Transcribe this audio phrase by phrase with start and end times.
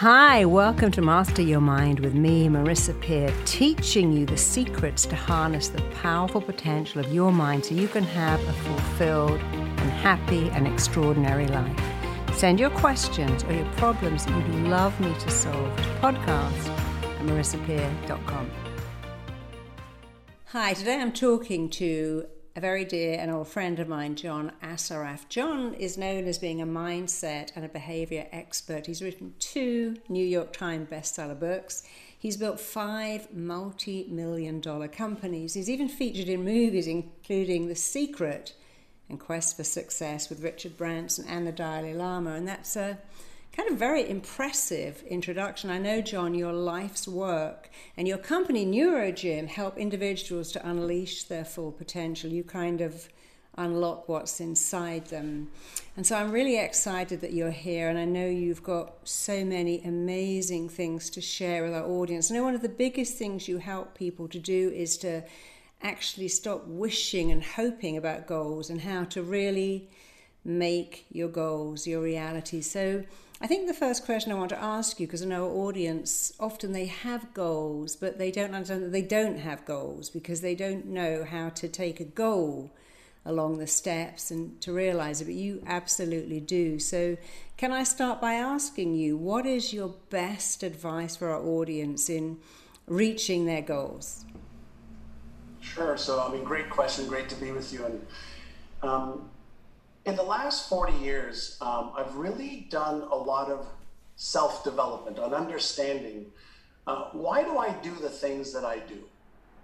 [0.00, 5.16] Hi, welcome to Master Your Mind with me, Marissa Peer, teaching you the secrets to
[5.16, 10.50] harness the powerful potential of your mind so you can have a fulfilled and happy
[10.50, 11.80] and extraordinary life.
[12.34, 16.68] Send your questions or your problems that you'd love me to solve to podcast
[17.02, 18.50] at marissapeer.com.
[20.48, 22.26] Hi, today I'm talking to
[22.56, 25.28] a very dear and old friend of mine, John Assaraf.
[25.28, 28.86] John is known as being a mindset and a behavior expert.
[28.86, 31.82] He's written two New York Times bestseller books.
[32.18, 35.52] He's built five multi million dollar companies.
[35.52, 38.54] He's even featured in movies, including The Secret
[39.10, 42.32] and Quest for Success with Richard Branson and the Dalai Lama.
[42.32, 42.96] And that's a
[43.56, 45.70] kind of very impressive introduction.
[45.70, 51.44] I know, John, your life's work and your company, Neurogym, help individuals to unleash their
[51.44, 52.30] full potential.
[52.30, 53.08] You kind of
[53.56, 55.50] unlock what's inside them.
[55.96, 59.82] And so I'm really excited that you're here, and I know you've got so many
[59.82, 62.30] amazing things to share with our audience.
[62.30, 65.22] I know one of the biggest things you help people to do is to
[65.82, 69.88] actually stop wishing and hoping about goals and how to really
[70.44, 72.60] make your goals your reality.
[72.60, 73.04] So
[73.40, 76.32] I think the first question I want to ask you, because I know our audience
[76.40, 80.54] often they have goals, but they don't understand that they don't have goals because they
[80.54, 82.72] don't know how to take a goal
[83.26, 85.26] along the steps and to realize it.
[85.26, 86.78] But you absolutely do.
[86.78, 87.18] So,
[87.58, 92.38] can I start by asking you, what is your best advice for our audience in
[92.86, 94.24] reaching their goals?
[95.60, 95.96] Sure.
[95.98, 97.06] So, I mean, great question.
[97.06, 97.84] Great to be with you.
[97.84, 98.06] And
[98.82, 99.28] um,
[100.06, 103.66] in the last 40 years, um, I've really done a lot of
[104.14, 106.26] self development on understanding
[106.86, 109.02] uh, why do I do the things that I do?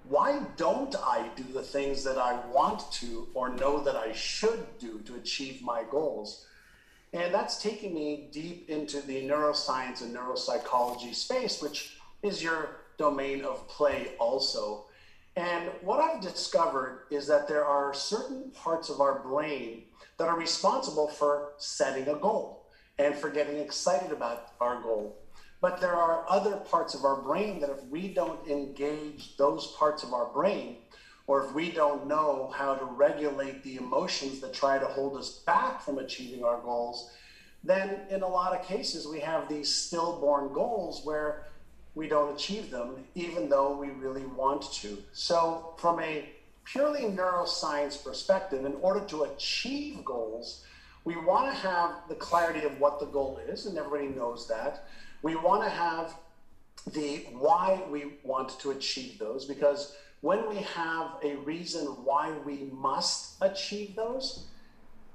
[0.09, 4.67] Why don't I do the things that I want to or know that I should
[4.81, 6.47] do to achieve my goals?
[7.13, 13.45] And that's taking me deep into the neuroscience and neuropsychology space, which is your domain
[13.45, 14.87] of play also.
[15.37, 19.85] And what I've discovered is that there are certain parts of our brain
[20.23, 25.19] that are responsible for setting a goal and for getting excited about our goal.
[25.61, 30.05] But there are other parts of our brain that if we don't engage those parts
[30.05, 30.77] of our brain,
[31.27, 35.41] or if we don't know how to regulate the emotions that try to hold us
[35.45, 37.11] back from achieving our goals,
[37.65, 41.47] then in a lot of cases we have these stillborn goals where
[41.97, 45.03] we don't achieve them, even though we really want to.
[45.11, 46.31] So, from a
[46.65, 50.65] purely neuroscience perspective, in order to achieve goals,
[51.05, 54.85] we want to have the clarity of what the goal is, and everybody knows that.
[55.23, 56.15] We want to have
[56.93, 62.69] the why we want to achieve those, because when we have a reason why we
[62.73, 64.47] must achieve those,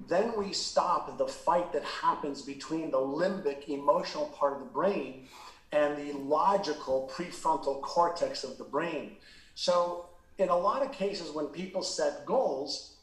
[0.08, 5.28] then we stop the fight that happens between the limbic emotional part of the brain
[5.72, 9.18] and the logical prefrontal cortex of the brain.
[9.56, 10.06] So
[10.38, 12.98] in a lot of cases, when people set goals,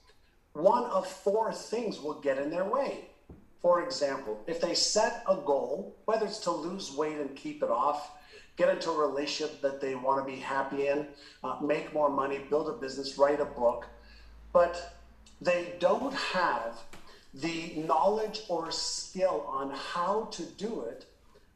[0.52, 3.06] one of four things will get in their way.
[3.60, 7.70] For example, if they set a goal, whether it's to lose weight and keep it
[7.70, 8.12] off,
[8.56, 11.06] get into a relationship that they want to be happy in,
[11.42, 13.88] uh, make more money, build a business, write a book,
[14.52, 15.00] but
[15.40, 16.84] they don't have
[17.32, 21.06] the knowledge or skill on how to do it,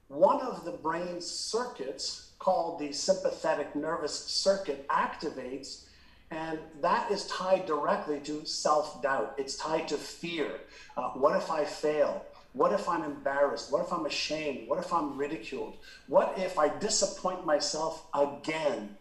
[0.09, 5.85] one of the brain's circuits called the sympathetic nervous circuit activates.
[6.31, 9.35] And that is tied directly to self doubt.
[9.39, 10.61] It's tied to fear.
[10.97, 12.25] Uh, what if I fail?
[12.53, 13.71] What if I'm embarrassed?
[13.73, 14.69] What if I'm ashamed?
[14.69, 15.77] What if I'm ridiculed?
[16.07, 18.97] What if I disappoint myself again?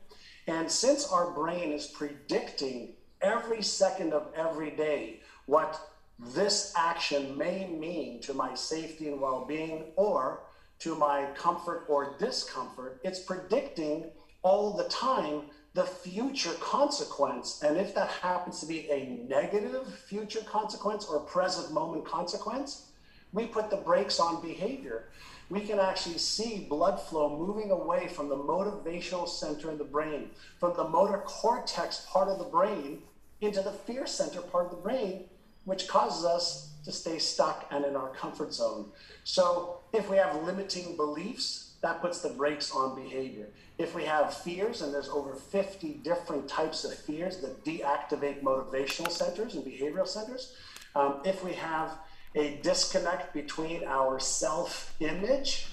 [0.48, 7.68] And since our brain is predicting every second of every day what this action may
[7.68, 10.42] mean to my safety and well being, or
[10.80, 14.06] to my comfort or discomfort, it's predicting
[14.44, 15.44] all the time
[15.74, 17.62] the future consequence.
[17.64, 22.88] And if that happens to be a negative future consequence or present moment consequence,
[23.34, 25.10] we put the brakes on behavior.
[25.50, 30.32] We can actually see blood flow moving away from the motivational center in the brain,
[30.60, 33.04] from the motor cortex part of the brain
[33.42, 35.26] into the fear center part of the brain,
[35.66, 38.88] which causes us to stay stuck and in our comfort zone.
[39.24, 43.48] So if we have limiting beliefs, that puts the brakes on behavior.
[43.78, 49.12] If we have fears, and there's over 50 different types of fears that deactivate motivational
[49.12, 50.56] centers and behavioral centers,
[50.96, 51.92] um, if we have
[52.36, 55.68] a disconnect between our self image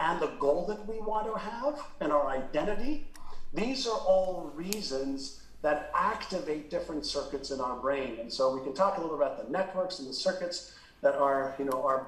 [0.00, 3.08] and the goal that we want to have and our identity,
[3.52, 8.18] these are all reasons that activate different circuits in our brain.
[8.20, 11.54] And so we can talk a little about the networks and the circuits that are,
[11.58, 12.04] you know, our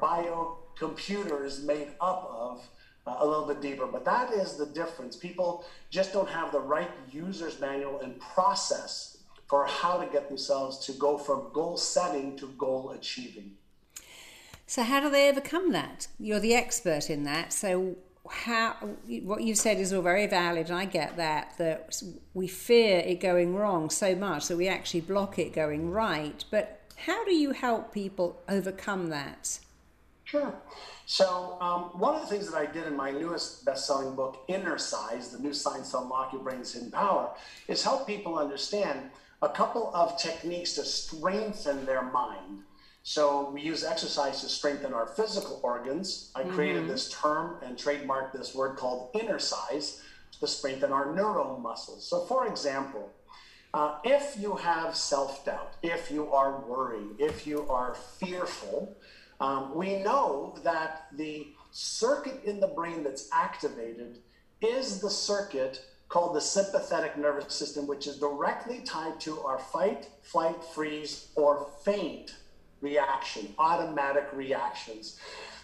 [0.80, 2.68] biocomputer is made up of.
[3.06, 3.86] uh, a little bit deeper.
[3.86, 5.16] But that is the difference.
[5.16, 10.78] People just don't have the right user's manual and process for how to get themselves
[10.86, 13.52] to go from goal setting to goal achieving.
[14.66, 16.06] So, how do they overcome that?
[16.18, 17.52] You're the expert in that.
[17.52, 17.96] So,
[18.28, 18.76] how
[19.22, 21.54] what you said is all very valid, and I get that.
[21.58, 22.00] That
[22.34, 26.44] we fear it going wrong so much that we actually block it going right.
[26.50, 29.58] But how do you help people overcome that?
[30.30, 30.54] Sure.
[31.06, 34.46] So, um, one of the things that I did in my newest best selling book,
[34.48, 37.34] Innercise, The New Science to Unlock Your Brain's Hidden Power,
[37.66, 39.10] is help people understand
[39.42, 42.62] a couple of techniques to strengthen their mind.
[43.02, 46.30] So, we use exercise to strengthen our physical organs.
[46.36, 46.92] I created mm-hmm.
[46.92, 50.00] this term and trademarked this word called innercise
[50.38, 52.08] to strengthen our neural muscles.
[52.08, 53.10] So, for example,
[53.74, 58.96] uh, if you have self doubt, if you are worried, if you are fearful,
[59.40, 64.18] um, we know that the circuit in the brain that's activated
[64.60, 70.08] is the circuit called the sympathetic nervous system, which is directly tied to our fight,
[70.22, 72.34] flight, freeze, or faint
[72.80, 75.18] reaction, automatic reactions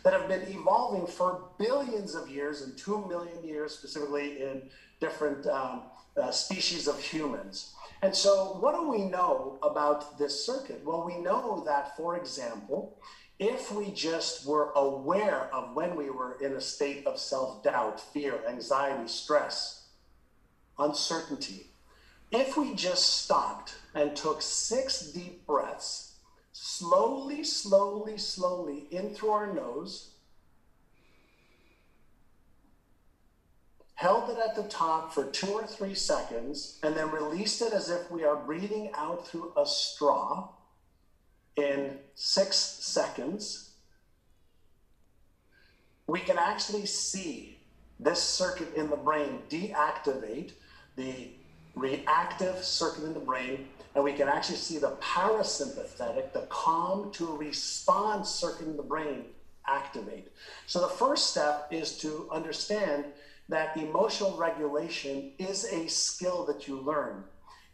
[0.05, 4.62] that have been evolving for billions of years and two million years, specifically in
[5.00, 5.82] different um,
[6.17, 7.75] uh, species of humans.
[8.02, 10.82] And so, what do we know about this circuit?
[10.84, 12.94] Well, we know that, for example,
[13.38, 18.00] if we just were aware of when we were in a state of self doubt,
[18.00, 19.88] fear, anxiety, stress,
[20.79, 21.67] uncertainty,
[22.31, 26.15] if we just stopped and took six deep breaths,
[26.53, 30.11] slowly, slowly, slowly in through our nose,
[33.94, 37.91] held it at the top for two or three seconds, and then released it as
[37.91, 40.49] if we are breathing out through a straw
[41.56, 43.70] in six seconds,
[46.06, 47.58] we can actually see
[47.99, 50.53] this circuit in the brain deactivate
[50.97, 51.31] the
[51.75, 57.37] reactive circuit in the brain, and we can actually see the parasympathetic, the calm to
[57.37, 59.26] respond circuit in the brain
[59.69, 60.29] activate.
[60.67, 63.06] So the first step is to understand
[63.49, 67.25] that emotional regulation is a skill that you learn.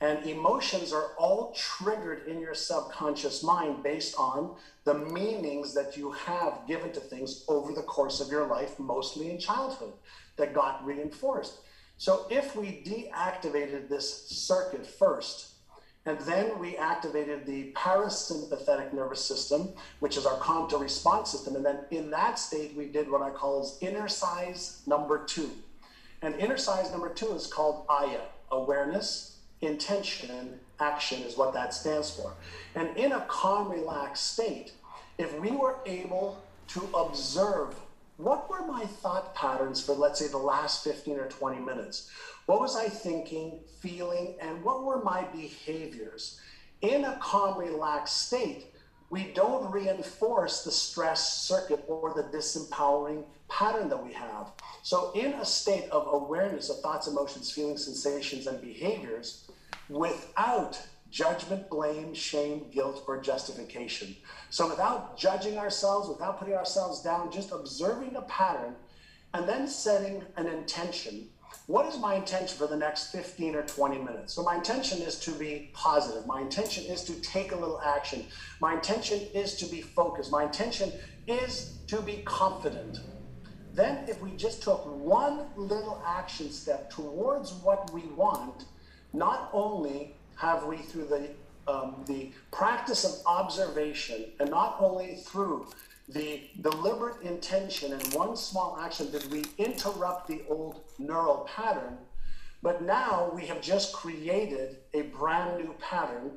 [0.02, 6.10] And emotions are all triggered in your subconscious mind based on the meanings that you
[6.10, 9.92] have given to things over the course of your life, mostly in childhood,
[10.38, 11.60] that got reinforced.
[11.98, 15.50] So if we deactivated this circuit first,
[16.04, 21.54] and then we activated the parasympathetic nervous system, which is our calm to response system.
[21.54, 23.78] And then in that state, we did what I call as
[24.12, 25.52] size number two.
[26.20, 29.31] And innercise number two is called AIA, awareness,
[29.62, 32.32] intention, action is what that stands for.
[32.74, 34.72] And in a calm, relaxed state,
[35.18, 37.74] if we were able to observe
[38.16, 42.10] what were my thought patterns for, let's say, the last 15 or 20 minutes?
[42.46, 46.40] What was I thinking, feeling, and what were my behaviors?
[46.82, 48.66] In a calm, relaxed state,
[49.10, 54.50] we don't reinforce the stress circuit or the disempowering pattern that we have.
[54.82, 59.50] So, in a state of awareness of thoughts, emotions, feelings, sensations, and behaviors,
[59.88, 64.16] without judgment, blame, shame, guilt, or justification.
[64.48, 68.74] So, without judging ourselves, without putting ourselves down, just observing a pattern
[69.34, 71.28] and then setting an intention.
[71.66, 74.32] What is my intention for the next 15 or 20 minutes?
[74.32, 76.26] So, my intention is to be positive.
[76.26, 78.24] My intention is to take a little action.
[78.60, 80.32] My intention is to be focused.
[80.32, 80.90] My intention
[81.26, 83.00] is to be confident.
[83.74, 88.64] Then, if we just took one little action step towards what we want,
[89.12, 91.30] not only have we, through the,
[91.70, 95.68] um, the practice of observation, and not only through
[96.08, 101.96] the deliberate intention and one small action did we interrupt the old neural pattern,
[102.62, 106.32] but now we have just created a brand new pattern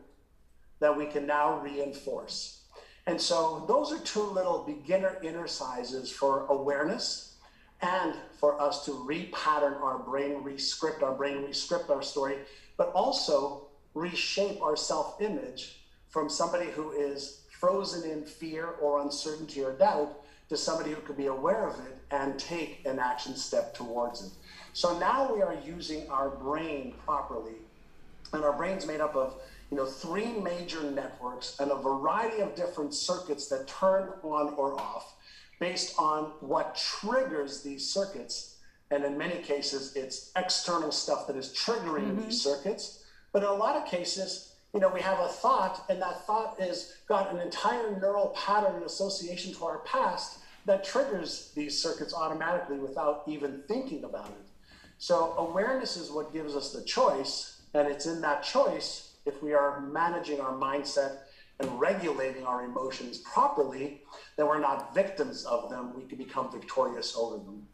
[0.80, 2.62] that we can now reinforce.
[3.07, 7.35] And so those are two little beginner exercises for awareness
[7.81, 12.39] and for us to repattern our brain, rescript our brain, rescript our story
[12.77, 19.62] but also reshape our self image from somebody who is frozen in fear or uncertainty
[19.62, 20.13] or doubt
[20.50, 24.31] to somebody who could be aware of it and take an action step towards it.
[24.74, 27.55] So now we are using our brain properly.
[28.33, 29.35] And our brain's made up of
[29.75, 34.79] you know, three major networks and a variety of different circuits that turn on or
[34.79, 35.15] off
[35.60, 38.55] based on what triggers these circuits
[38.89, 42.22] and in many cases, it's external stuff that is triggering mm-hmm.
[42.22, 43.03] these circuits.
[43.34, 46.58] But in a lot of cases, you know, we have a thought, and that thought
[46.62, 52.13] has got an entire neural pattern and association to our past that triggers these circuits
[52.13, 54.48] automatically without even thinking about it.
[55.00, 59.53] So awareness is what gives us the choice, and it's in that choice if we
[59.53, 61.20] are managing our mindset
[61.60, 64.01] and regulating our emotions properly,
[64.38, 65.94] then we're not victims of them.
[65.96, 67.67] We can become victorious over them.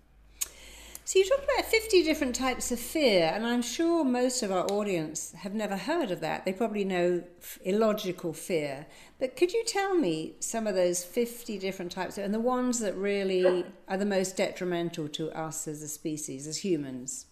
[1.03, 4.65] So you talked about 50 different types of fear, and I'm sure most of our
[4.71, 6.45] audience have never heard of that.
[6.45, 7.23] They probably know
[7.63, 8.85] illogical fear.
[9.19, 12.95] But could you tell me some of those 50 different types and the ones that
[12.95, 17.25] really are the most detrimental to us as a species, as humans?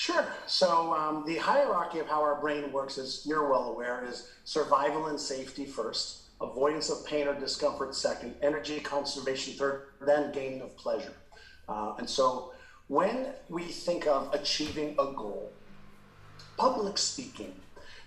[0.00, 0.26] Sure.
[0.46, 5.08] So um, the hierarchy of how our brain works, as you're well aware, is survival
[5.08, 10.74] and safety first, avoidance of pain or discomfort second, energy conservation third, then gain of
[10.78, 11.12] pleasure.
[11.68, 12.54] Uh, and so
[12.88, 15.52] when we think of achieving a goal,
[16.56, 17.52] public speaking,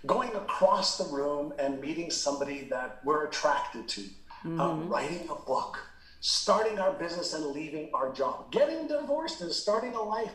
[0.04, 4.60] going across the room and meeting somebody that we're attracted to, uh, mm-hmm.
[4.60, 5.78] uh, writing a book,
[6.26, 10.32] starting our business and leaving our job, getting divorced and starting a life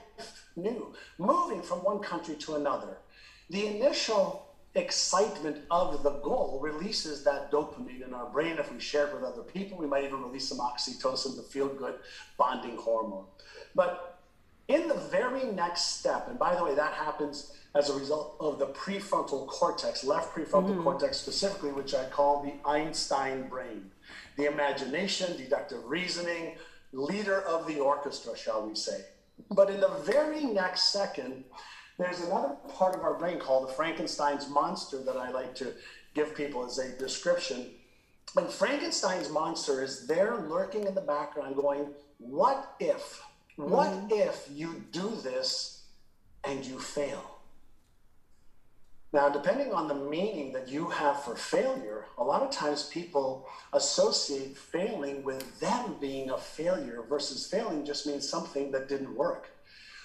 [0.55, 3.00] new, moving from one country to another.
[3.50, 8.58] The initial excitement of the goal releases that dopamine in our brain.
[8.60, 11.69] If we share it with other people, we might even release some oxytocin, the feel
[11.69, 11.96] good
[12.38, 13.25] bonding hormone.
[13.74, 14.19] But
[14.67, 18.60] in the very next step, and by the way, that happens as a result of
[18.60, 20.84] the prefrontal cortex, left prefrontal mm.
[20.84, 23.89] cortex specifically, which I call the Einstein brain.
[24.39, 26.55] The imagination, deductive reasoning,
[26.93, 29.01] leader of the orchestra, shall we say.
[29.51, 31.43] But in the very next second,
[31.98, 35.74] there's another part of our brain called the Frankenstein's monster that I like to
[36.13, 37.72] give people as a description.
[38.38, 41.88] And Frankenstein's monster is there lurking in the background going,
[42.19, 43.22] What if?
[43.58, 44.13] What mm-hmm.
[44.13, 45.84] if you do this
[46.46, 47.38] and you fail?
[49.12, 53.48] Now, depending on the meaning that you have for failure, a lot of times people
[53.74, 59.50] associate failing with them being a failure versus failing just means something that didn't work.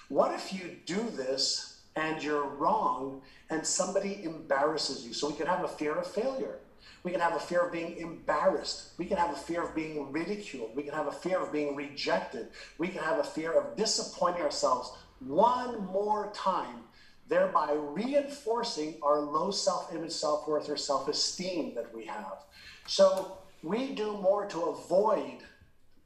[0.09, 3.21] What if you do this and you're wrong
[3.51, 5.13] and somebody embarrasses you?
[5.13, 6.57] So we could have a fear of failure.
[7.03, 8.93] We can have a fear of being embarrassed.
[8.97, 10.75] We can have a fear of being ridiculed.
[10.75, 12.47] We can have a fear of being rejected.
[12.79, 16.83] We can have a fear of disappointing ourselves one more time,
[17.27, 22.43] thereby reinforcing our low self image, self worth, or self esteem that we have.
[22.87, 25.39] So we do more to avoid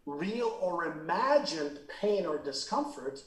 [0.05, 3.21] real or imagined pain or discomfort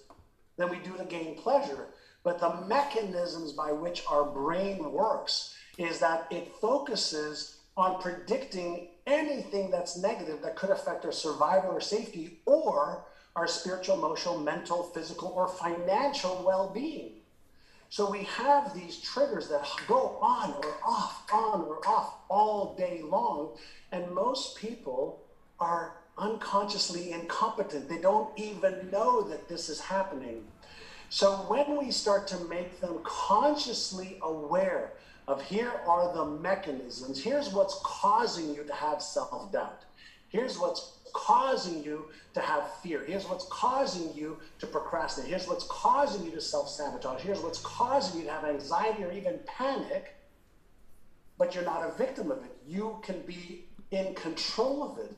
[0.56, 1.88] than we do to gain pleasure.
[2.24, 9.70] But the mechanisms by which our brain works is that it focuses on predicting anything
[9.70, 15.28] that's negative that could affect our survival or safety or our spiritual, emotional, mental, physical,
[15.28, 17.21] or financial well being.
[17.92, 23.02] So we have these triggers that go on or off, on or off all day
[23.02, 23.50] long.
[23.92, 25.20] And most people
[25.60, 27.90] are unconsciously incompetent.
[27.90, 30.42] They don't even know that this is happening.
[31.10, 34.94] So when we start to make them consciously aware
[35.28, 37.22] of here are the mechanisms.
[37.22, 39.82] Here's what's causing you to have self doubt.
[40.30, 43.04] Here's what's causing you to have fear.
[43.06, 45.30] Here's what's causing you to procrastinate.
[45.30, 47.22] Here's what's causing you to self sabotage.
[47.22, 50.16] Here's what's causing you to have anxiety or even panic.
[51.38, 52.56] But you're not a victim of it.
[52.66, 55.12] You can be in control of it.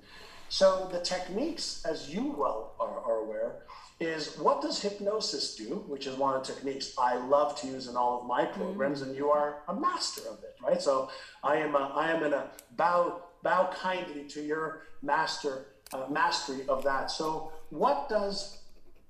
[0.48, 3.56] So the techniques, as you well are, are aware,
[4.00, 7.88] is what does hypnosis do, which is one of the techniques I love to use
[7.88, 9.10] in all of my programs, mm-hmm.
[9.10, 10.80] and you are a master of it, right?
[10.80, 11.10] So
[11.42, 16.66] I am a, I am in a bow bow kindly to your master uh, mastery
[16.68, 17.10] of that.
[17.10, 18.58] So what does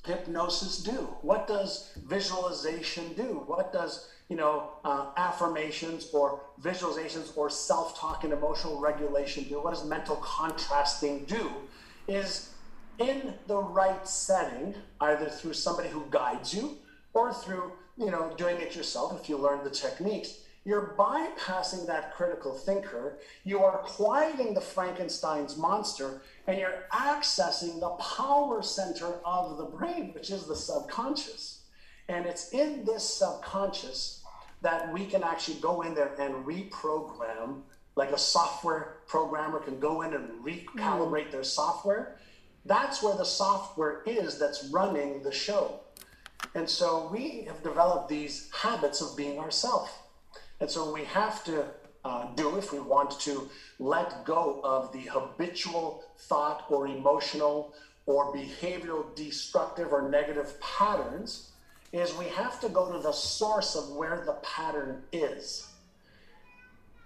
[0.06, 1.08] hypnosis do?
[1.22, 3.42] What does visualization do?
[3.46, 9.62] What does you know uh, affirmations or visualizations or self-talk and emotional regulation do?
[9.62, 11.50] What does mental contrasting do?
[12.06, 12.50] Is
[12.98, 16.78] in the right setting, either through somebody who guides you
[17.12, 22.14] or through, you know, doing it yourself if you learn the techniques, you're bypassing that
[22.14, 29.56] critical thinker, you are quieting the Frankenstein's monster, and you're accessing the power center of
[29.56, 31.62] the brain, which is the subconscious.
[32.08, 34.22] And it's in this subconscious
[34.60, 37.62] that we can actually go in there and reprogram,
[37.96, 42.18] like a software programmer can go in and recalibrate their software
[42.64, 45.80] that's where the software is that's running the show.
[46.54, 49.90] And so we have developed these habits of being ourselves.
[50.60, 51.66] And so we have to
[52.04, 57.74] uh, do if we want to let go of the habitual thought or emotional
[58.06, 61.50] or behavioral destructive or negative patterns
[61.92, 65.68] is we have to go to the source of where the pattern is.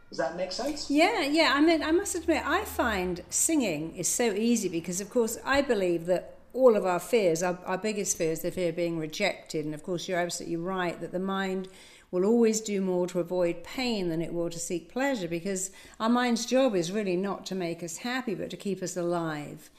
[0.08, 0.90] Does that make sense?
[0.90, 1.52] Yeah, yeah.
[1.54, 5.60] I mean, I must admit, I find singing is so easy because, of course, I
[5.60, 9.66] believe that all of our fears, our, our biggest fears, the fear of being rejected.
[9.66, 11.68] And of course, you're absolutely right that the mind
[12.10, 16.08] will always do more to avoid pain than it will to seek pleasure because our
[16.08, 19.70] mind's job is really not to make us happy but to keep us alive.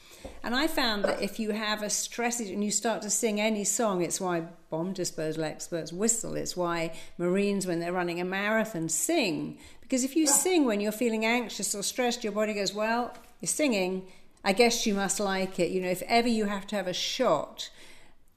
[0.43, 3.63] And I found that if you have a stress and you start to sing any
[3.63, 8.89] song, it's why bomb disposal experts whistle, it's why Marines, when they're running a marathon,
[8.89, 9.57] sing.
[9.81, 13.47] Because if you sing when you're feeling anxious or stressed, your body goes, Well, you're
[13.47, 14.05] singing,
[14.43, 15.71] I guess you must like it.
[15.71, 17.69] You know, if ever you have to have a shot,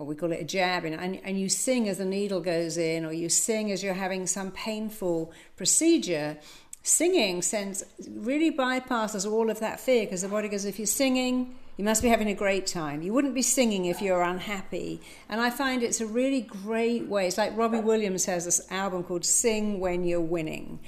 [0.02, 3.04] or we call it a jab, and, and you sing as the needle goes in,
[3.04, 6.36] or you sing as you're having some painful procedure,
[6.82, 11.54] singing sends really bypasses all of that fear because the body goes, if you're singing,
[11.76, 13.00] you must be having a great time.
[13.00, 15.00] You wouldn't be singing if you're unhappy.
[15.28, 17.28] And I find it's a really great way.
[17.28, 20.80] It's like Robbie Williams has this album called Sing When You're Winning.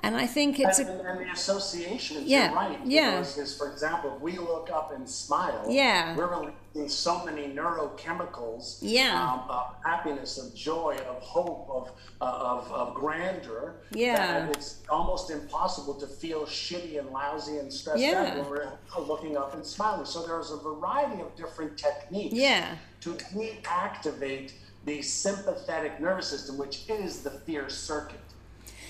[0.00, 2.78] And I think it's and, a, and the association is yeah, right.
[2.84, 3.20] Yeah.
[3.20, 6.14] Because, for example, if we look up and smile, yeah.
[6.14, 9.32] we're releasing so many neurochemicals yeah.
[9.32, 13.76] Um, of happiness, of joy, of hope, of, uh, of, of grandeur.
[13.92, 14.46] Yeah.
[14.46, 18.22] That it's almost impossible to feel shitty and lousy and stressed yeah.
[18.22, 18.72] out when we're
[19.06, 20.06] looking up and smiling.
[20.06, 22.76] So there's a variety of different techniques yeah.
[23.02, 24.52] to reactivate
[24.84, 28.20] the sympathetic nervous system, which is the fear circuit.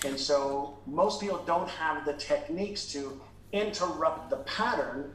[0.05, 3.19] And so most people don't have the techniques to
[3.51, 5.13] interrupt the pattern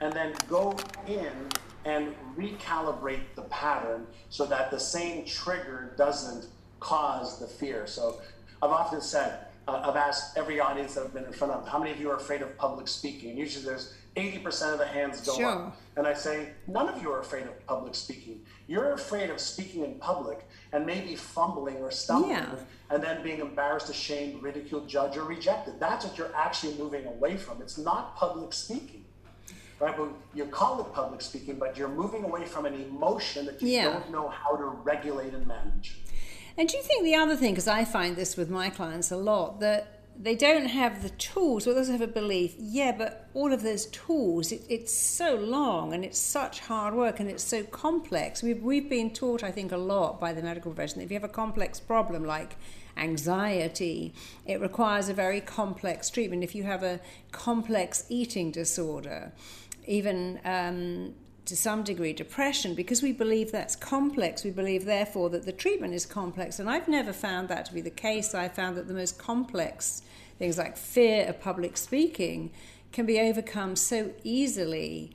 [0.00, 0.74] and then go
[1.06, 1.30] in
[1.84, 6.46] and recalibrate the pattern so that the same trigger doesn't
[6.80, 7.86] cause the fear.
[7.86, 8.20] So
[8.62, 11.78] I've often said, uh, I've asked every audience that I've been in front of, how
[11.78, 13.36] many of you are afraid of public speaking?
[13.36, 15.46] Usually there's 80% of the hands go sure.
[15.46, 15.76] up.
[15.96, 18.40] And I say, none of you are afraid of public speaking.
[18.66, 22.54] You're afraid of speaking in public and maybe fumbling or stumbling yeah.
[22.90, 25.74] and then being embarrassed, ashamed, ridiculed, judged, or rejected.
[25.78, 27.60] That's what you're actually moving away from.
[27.62, 29.01] It's not public speaking.
[29.82, 29.96] Right?
[29.96, 33.68] But you call it public speaking, but you're moving away from an emotion that you
[33.68, 33.84] yeah.
[33.92, 35.98] don't know how to regulate and manage.
[36.56, 39.16] And do you think the other thing, because I find this with my clients a
[39.16, 43.52] lot, that they don't have the tools, or they have a belief, yeah, but all
[43.52, 47.64] of those tools, it, it's so long and it's such hard work and it's so
[47.64, 48.40] complex.
[48.40, 51.16] We've, we've been taught, I think, a lot by the medical profession that if you
[51.16, 52.56] have a complex problem like
[52.96, 54.12] anxiety,
[54.46, 56.44] it requires a very complex treatment.
[56.44, 57.00] If you have a
[57.32, 59.32] complex eating disorder,
[59.86, 61.14] even um,
[61.44, 64.44] to some degree depression because we believe that's complex.
[64.44, 66.58] We believe, therefore, that the treatment is complex.
[66.58, 68.34] And I've never found that to be the case.
[68.34, 70.02] I found that the most complex
[70.38, 72.50] things like fear of public speaking
[72.92, 75.14] can be overcome so easily.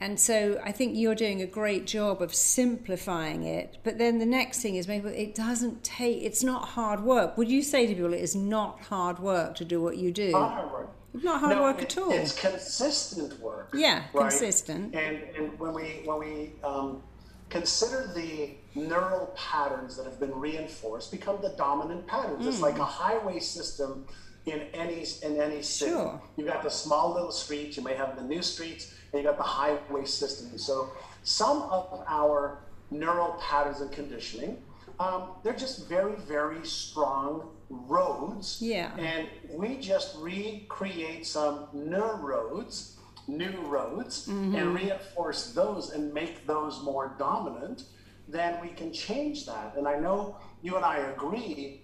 [0.00, 3.78] And so I think you're doing a great job of simplifying it.
[3.84, 7.38] But then the next thing is maybe it doesn't take, it's not hard work.
[7.38, 10.32] Would you say to people it is not hard work to do what you do?
[10.32, 10.90] Hard work.
[11.22, 12.10] Not hard no, work it, at all.
[12.10, 13.72] It's consistent work.
[13.72, 14.30] Yeah, right?
[14.30, 14.94] consistent.
[14.94, 17.02] And and when we when we um,
[17.50, 22.44] consider the neural patterns that have been reinforced, become the dominant patterns.
[22.44, 22.48] Mm.
[22.48, 24.06] It's like a highway system
[24.46, 25.92] in any in any city.
[25.92, 26.20] Sure.
[26.36, 27.76] You've got the small little streets.
[27.76, 30.58] You may have the new streets, and you got the highway system.
[30.58, 30.90] So
[31.22, 32.58] some of our
[32.90, 34.62] neural patterns and conditioning,
[34.98, 37.53] um, they're just very very strong
[37.86, 38.58] roads.
[38.60, 38.94] Yeah.
[38.96, 42.96] And we just recreate some new roads,
[43.28, 44.54] new roads, mm-hmm.
[44.54, 47.84] and reinforce those and make those more dominant,
[48.28, 49.74] then we can change that.
[49.76, 51.82] And I know you and I agree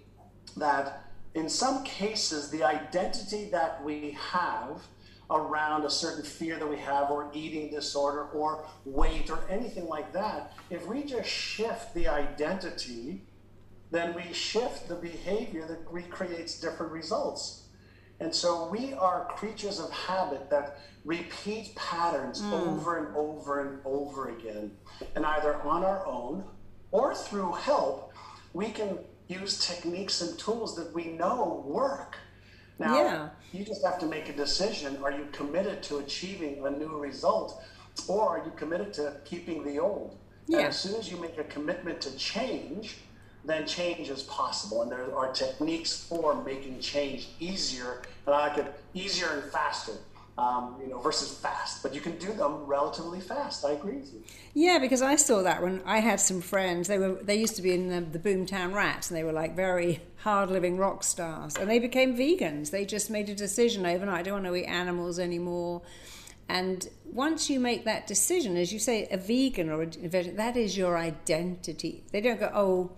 [0.57, 4.81] that in some cases, the identity that we have
[5.29, 10.11] around a certain fear that we have, or eating disorder, or weight, or anything like
[10.11, 13.21] that, if we just shift the identity
[13.91, 17.67] then we shift the behavior that recreates different results.
[18.21, 22.53] And so we are creatures of habit that repeat patterns mm.
[22.53, 24.71] over and over and over again.
[25.15, 26.43] And either on our own
[26.91, 28.13] or through help,
[28.53, 32.17] we can use techniques and tools that we know work.
[32.79, 33.29] Now, yeah.
[33.51, 34.97] you just have to make a decision.
[35.03, 37.61] Are you committed to achieving a new result
[38.07, 40.17] or are you committed to keeping the old?
[40.47, 40.59] Yeah.
[40.59, 42.97] And as soon as you make a commitment to change,
[43.45, 44.81] then change is possible.
[44.81, 49.93] And there are techniques for making change easier, and I it easier and faster.
[50.37, 53.65] Um, you know, versus fast, but you can do them relatively fast.
[53.65, 54.23] I agree with you.
[54.53, 56.87] Yeah, because I saw that when I had some friends.
[56.87, 59.55] They were they used to be in the, the Boomtown Rats, and they were like
[59.55, 62.71] very hard living rock stars, and they became vegans.
[62.71, 64.19] They just made a decision overnight.
[64.19, 65.81] I don't want to eat animals anymore.
[66.47, 70.77] And once you make that decision, as you say, a vegan or a that is
[70.77, 72.03] your identity.
[72.11, 72.91] They don't go, oh,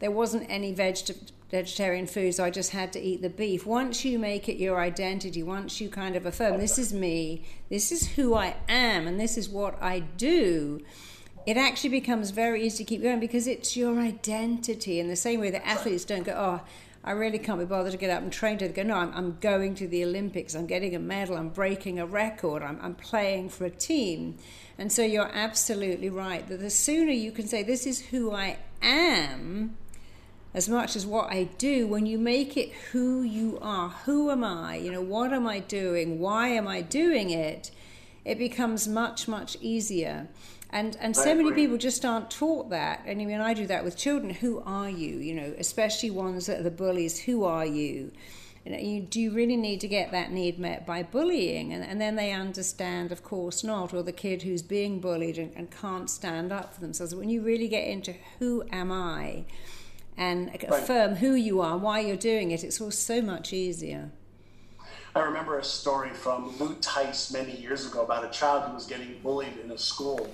[0.00, 1.16] there wasn't any veg-
[1.50, 3.66] vegetarian food, so I just had to eat the beef.
[3.66, 7.92] Once you make it your identity, once you kind of affirm, this is me, this
[7.92, 10.80] is who I am, and this is what I do,
[11.46, 14.98] it actually becomes very easy to keep going because it's your identity.
[14.98, 16.66] In the same way that athletes don't go, oh,
[17.06, 19.36] I really can't be bothered to get up and train to go, no, I'm, I'm
[19.40, 23.50] going to the Olympics, I'm getting a medal, I'm breaking a record, I'm, I'm playing
[23.50, 24.38] for a team.
[24.78, 28.56] And so you're absolutely right that the sooner you can say, this is who I
[28.80, 29.76] am,
[30.54, 34.44] as much as what I do, when you make it who you are, who am
[34.44, 37.72] I, you know, what am I doing, why am I doing it,
[38.24, 40.28] it becomes much, much easier.
[40.70, 43.02] And and so many people just aren't taught that.
[43.06, 44.34] And I mean, I do that with children.
[44.34, 45.18] Who are you?
[45.18, 47.20] You know, especially ones that are the bullies.
[47.20, 48.10] Who are you?
[48.64, 51.72] You know, you, do you really need to get that need met by bullying?
[51.72, 55.52] And, and then they understand, of course not, or the kid who's being bullied and,
[55.54, 57.14] and can't stand up for themselves.
[57.14, 59.44] When you really get into who am I
[60.16, 60.64] and right.
[60.64, 64.10] affirm who you are, why you're doing it, it's all so much easier.
[65.16, 68.86] I remember a story from Lou Tice many years ago about a child who was
[68.86, 70.28] getting bullied in a school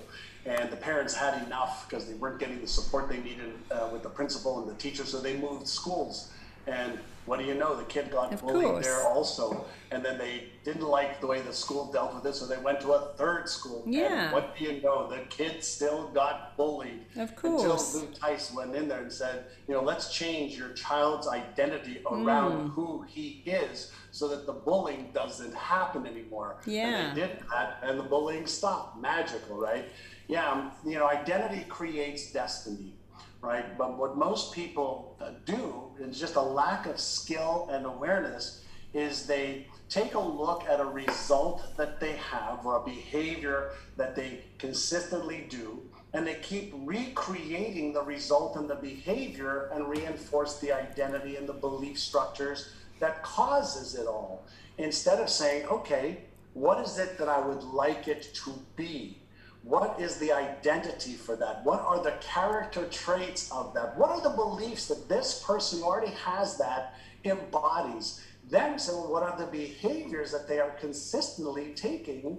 [0.46, 4.02] and the parents had enough because they weren't getting the support they needed uh, with
[4.02, 6.30] the principal and the teacher, so they moved schools.
[6.66, 7.76] And what do you know?
[7.76, 8.86] The kid got of bullied course.
[8.86, 12.46] there also, and then they didn't like the way the school dealt with it, so
[12.46, 13.84] they went to a third school.
[13.86, 14.24] Yeah.
[14.24, 15.08] And what do you know?
[15.08, 17.06] The kid still got bullied.
[17.16, 17.94] Of course.
[17.94, 22.02] Until Lou Tice went in there and said, you know, let's change your child's identity
[22.10, 22.74] around mm.
[22.74, 26.56] who he is, so that the bullying doesn't happen anymore.
[26.66, 27.10] Yeah.
[27.10, 29.00] And they did that, and the bullying stopped.
[29.00, 29.86] Magical, right?
[30.30, 32.94] yeah, you know, identity creates destiny,
[33.42, 33.76] right?
[33.76, 39.26] But what most people uh, do is just a lack of skill and awareness is
[39.26, 44.44] they take a look at a result that they have or a behavior that they
[44.58, 45.80] consistently do
[46.12, 51.52] and they keep recreating the result and the behavior and reinforce the identity and the
[51.52, 54.44] belief structures that causes it all
[54.78, 56.18] instead of saying okay
[56.54, 59.19] what is it that i would like it to be
[59.62, 61.64] what is the identity for that?
[61.64, 63.96] What are the character traits of that?
[63.96, 66.94] What are the beliefs that this person already has that
[67.24, 68.22] embodies?
[68.48, 72.38] Then well, what are the behaviors that they are consistently taking?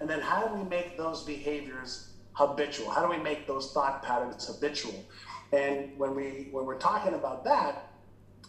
[0.00, 2.90] And then how do we make those behaviors habitual?
[2.90, 5.04] How do we make those thought patterns habitual?
[5.52, 7.90] And when we when we're talking about that,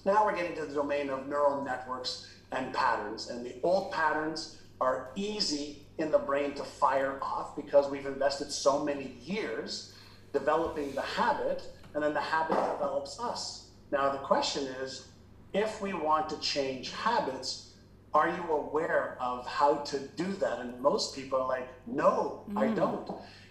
[0.06, 3.30] now we're getting to the domain of neural networks and patterns.
[3.30, 8.51] And the old patterns are easy in the brain to fire off because we've invested
[8.51, 9.93] so many years
[10.32, 13.67] developing the habit, and then the habit develops us.
[13.91, 15.08] Now, the question is
[15.53, 17.73] if we want to change habits,
[18.13, 20.60] are you aware of how to do that?
[20.60, 22.58] And most people are like, no, mm.
[22.58, 23.10] I don't.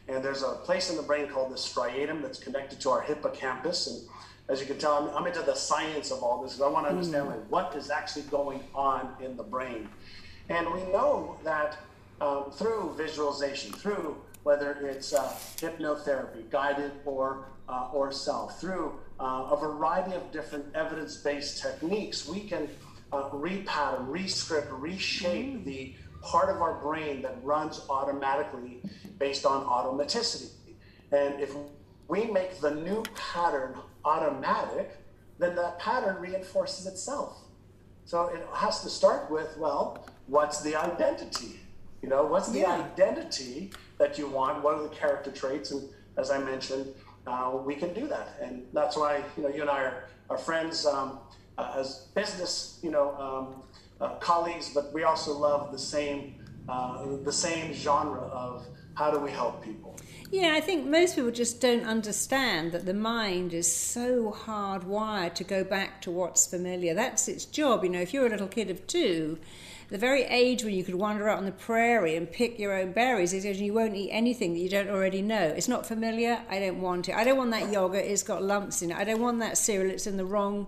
[0.08, 3.86] And there's a place in the brain called the striatum that's connected to our hippocampus.
[3.86, 4.08] And
[4.48, 6.54] as you can tell, I'm, I'm into the science of all this.
[6.54, 7.30] Because I want to understand mm.
[7.30, 9.88] like what is actually going on in the brain.
[10.48, 11.78] And we know that
[12.22, 19.48] um, through visualization, through whether it's uh, hypnotherapy, guided or uh, or self, through uh,
[19.50, 22.68] a variety of different evidence-based techniques, we can
[23.12, 25.64] uh, repattern, rescript, reshape mm-hmm.
[25.64, 28.80] the part of our brain that runs automatically
[29.18, 30.50] based on automaticity.
[31.10, 31.54] And if
[32.08, 34.96] we make the new pattern automatic,
[35.38, 37.38] then that pattern reinforces itself.
[38.04, 41.61] So it has to start with, well, what's the identity?
[42.02, 42.88] You know, what's the yeah.
[42.92, 44.62] identity that you want?
[44.62, 45.70] What are the character traits?
[45.70, 46.86] And as I mentioned,
[47.26, 48.36] uh, we can do that.
[48.42, 51.20] And that's why, you know, you and I are, are friends um,
[51.56, 53.62] uh, as business, you know, um,
[54.00, 56.34] uh, colleagues, but we also love the same,
[56.68, 59.96] uh, the same genre of how do we help people.
[60.30, 65.44] Yeah, I think most people just don't understand that the mind is so hardwired to
[65.44, 66.94] go back to what's familiar.
[66.94, 67.84] That's its job.
[67.84, 69.38] You know, if you're a little kid of two,
[69.92, 72.92] the very age when you could wander out on the prairie and pick your own
[72.92, 75.52] berries is you won't eat anything that you don't already know.
[75.54, 76.40] It's not familiar.
[76.48, 77.14] I don't want it.
[77.14, 78.06] I don't want that yogurt.
[78.06, 78.96] It's got lumps in it.
[78.96, 79.92] I don't want that cereal.
[79.92, 80.66] It's in the wrong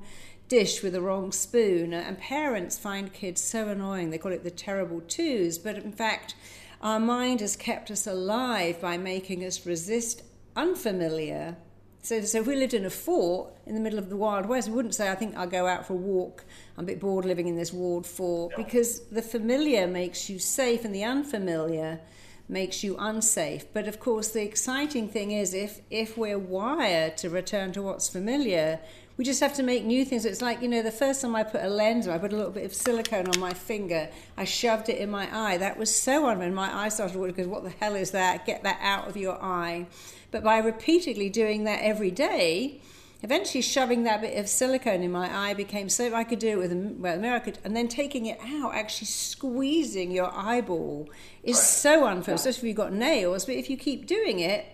[0.48, 1.94] dish with the wrong spoon.
[1.94, 4.10] And parents find kids so annoying.
[4.10, 5.56] They call it the terrible twos.
[5.56, 6.34] But in fact,
[6.82, 10.22] our mind has kept us alive by making us resist
[10.54, 11.56] unfamiliar
[12.04, 14.68] so, so if we lived in a fort in the middle of the Wild West,
[14.68, 16.44] we wouldn't say, I think I'll go out for a walk.
[16.76, 18.52] I'm a bit bored living in this walled fort.
[18.52, 18.62] Yeah.
[18.62, 22.00] Because the familiar makes you safe and the unfamiliar
[22.46, 23.72] makes you unsafe.
[23.72, 28.10] But of course, the exciting thing is if, if we're wired to return to what's
[28.10, 28.80] familiar,
[29.16, 30.26] we just have to make new things.
[30.26, 32.50] It's like, you know, the first time I put a lens I put a little
[32.50, 35.56] bit of silicone on my finger, I shoved it in my eye.
[35.56, 36.50] That was so unfair.
[36.50, 38.44] My eye started watering because what the hell is that?
[38.44, 39.86] Get that out of your eye.
[40.34, 42.80] But by repeatedly doing that every day,
[43.22, 46.58] eventually shoving that bit of silicone in my eye became so I could do it
[46.58, 51.08] with a well, mirror, could, and then taking it out, actually squeezing your eyeball
[51.44, 51.62] is right.
[51.62, 53.46] so unfamiliar, especially if you've got nails.
[53.46, 54.66] But if you keep doing it,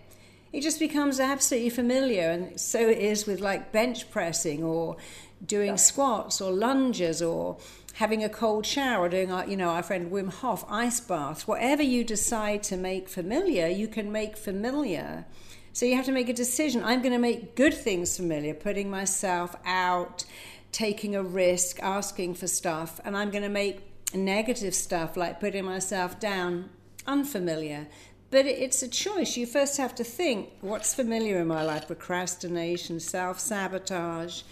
[0.51, 2.31] it just becomes absolutely familiar.
[2.31, 4.97] And so it is with like bench pressing or
[5.45, 7.59] doing squats or lunges or
[7.97, 11.47] having a cold shower or doing our, you know, our friend Wim Hof ice baths.
[11.47, 15.27] Whatever you decide to make familiar, you can make familiar
[15.73, 16.83] so you have to make a decision.
[16.85, 20.25] I'm going to make good things familiar, putting myself out,
[20.73, 23.81] taking a risk, asking for stuff, and I'm going to make
[24.15, 26.71] negative stuff like putting myself down
[27.07, 27.87] unfamiliar.
[28.31, 29.37] But it's a choice.
[29.37, 34.43] You first have to think what's familiar in my life procrastination, self sabotage.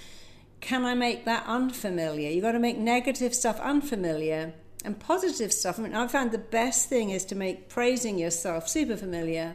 [0.60, 2.30] Can I make that unfamiliar?
[2.30, 4.54] You've got to make negative stuff unfamiliar
[4.84, 5.78] and positive stuff.
[5.78, 9.54] I mean, I found the best thing is to make praising yourself super familiar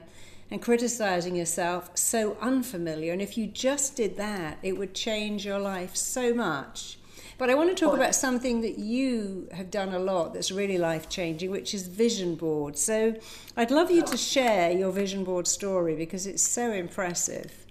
[0.53, 3.11] and criticizing yourself so unfamiliar.
[3.11, 6.99] And if you just did that, it would change your life so much.
[7.39, 10.77] But I want to talk about something that you have done a lot that's really
[10.77, 12.77] life changing, which is vision board.
[12.77, 13.15] So
[13.57, 17.65] I'd love you to share your vision board story because it's so impressive.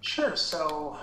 [0.00, 0.34] Sure.
[0.34, 0.98] So,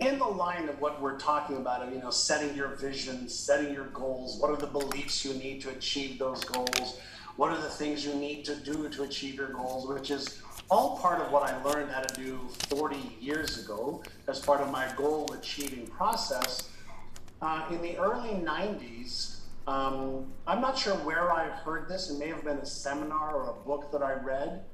[0.00, 3.88] in the line of what we're talking about, you know, setting your vision, setting your
[3.88, 6.98] goals, what are the beliefs you need to achieve those goals?
[7.38, 10.98] What are the things you need to do to achieve your goals, which is all
[10.98, 14.92] part of what I learned how to do 40 years ago as part of my
[14.96, 16.68] goal achieving process.
[17.40, 19.36] Uh, in the early 90s,
[19.68, 22.10] um, I'm not sure where I heard this.
[22.10, 24.64] It may have been a seminar or a book that I read.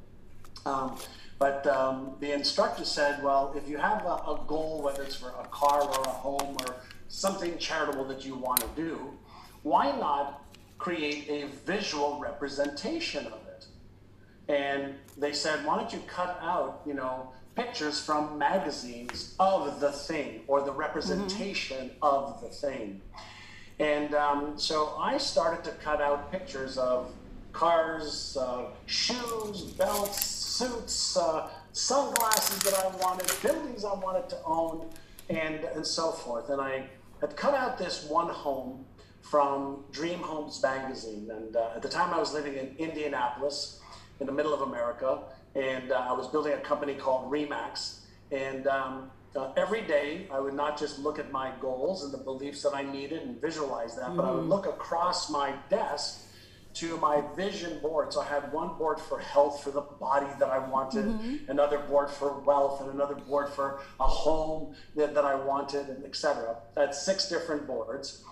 [0.65, 0.97] Um,
[1.39, 5.35] but um, the instructor said, well, if you have a, a, goal, whether it's for
[5.39, 6.77] a car or a home or
[7.09, 9.13] something charitable that you want to do,
[9.65, 10.44] why not
[10.85, 13.67] create a visual representation of it.
[14.53, 19.91] And they said, why don't you cut out, you know, pictures from magazines of the
[19.91, 22.05] thing or the representation mm-hmm.
[22.05, 23.01] of the thing.
[23.79, 27.11] And um, so I started to cut out pictures of
[27.55, 34.91] cars, uh, shoes, belts, suits, uh, sunglasses that I wanted, buildings I wanted to own,
[35.31, 36.51] and, and so forth.
[36.51, 36.85] And I
[37.23, 38.85] had cut out this one home
[39.25, 41.31] from Dream Homes magazine.
[41.31, 43.81] And uh, at the time, I was living in Indianapolis,
[44.21, 45.19] in the middle of America,
[45.55, 48.01] and uh, I was building a company called Remax.
[48.31, 52.19] And um, uh, every day, I would not just look at my goals and the
[52.19, 54.17] beliefs that I needed and visualize that, mm.
[54.17, 54.49] but I would mm.
[54.49, 56.21] look across my desk
[56.75, 58.13] to my vision board.
[58.13, 61.51] So I had one board for health for the body that I wanted, mm-hmm.
[61.51, 66.05] another board for wealth, and another board for a home that, that I wanted, and
[66.05, 66.57] etc.
[66.77, 68.25] I had six different boards.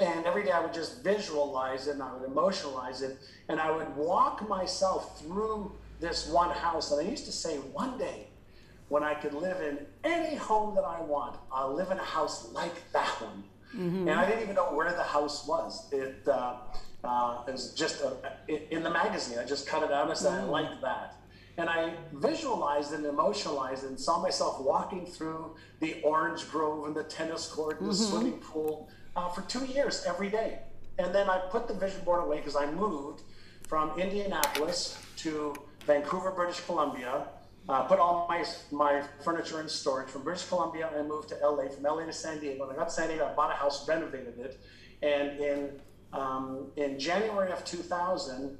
[0.00, 3.18] And every day I would just visualize it and I would emotionalize it.
[3.48, 6.90] And I would walk myself through this one house.
[6.90, 8.28] And I used to say, one day
[8.88, 12.50] when I could live in any home that I want, I'll live in a house
[12.52, 13.44] like that one.
[13.76, 14.08] Mm-hmm.
[14.08, 15.92] And I didn't even know where the house was.
[15.92, 16.56] It, uh,
[17.04, 19.38] uh, it was just a, in the magazine.
[19.38, 20.46] I just cut it out and said, mm-hmm.
[20.46, 21.16] I like that.
[21.56, 27.04] And I visualized and emotionalized and saw myself walking through the orange grove and the
[27.04, 28.10] tennis court and the mm-hmm.
[28.10, 28.88] swimming pool
[29.20, 30.58] uh, for two years every day.
[30.98, 33.22] And then I put the vision board away because I moved
[33.68, 35.54] from Indianapolis to
[35.86, 37.26] Vancouver, British Columbia.
[37.68, 40.90] Uh, put all my my furniture in storage from British Columbia.
[40.96, 41.68] I moved to LA.
[41.68, 42.66] From LA to San Diego.
[42.66, 44.60] When I got to San Diego, I bought a house, renovated it,
[45.02, 45.80] and in
[46.12, 48.58] um, in January of 2000,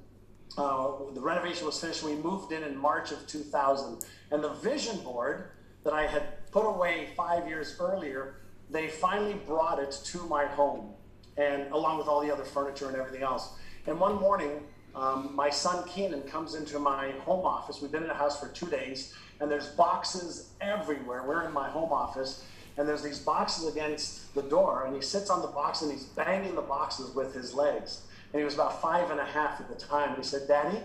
[0.57, 2.05] uh, the renovation was finished.
[2.05, 5.51] We moved in in March of 2000, and the vision board
[5.83, 10.93] that I had put away five years earlier they finally brought it to my home,
[11.37, 13.55] and along with all the other furniture and everything else.
[13.87, 14.63] And one morning,
[14.95, 17.81] um, my son Keenan comes into my home office.
[17.81, 21.25] We've been in the house for two days, and there's boxes everywhere.
[21.27, 22.45] We're in my home office,
[22.77, 26.05] and there's these boxes against the door, and he sits on the box and he's
[26.05, 28.03] banging the boxes with his legs.
[28.33, 30.17] And he was about five and a half at the time.
[30.17, 30.79] He said, Daddy,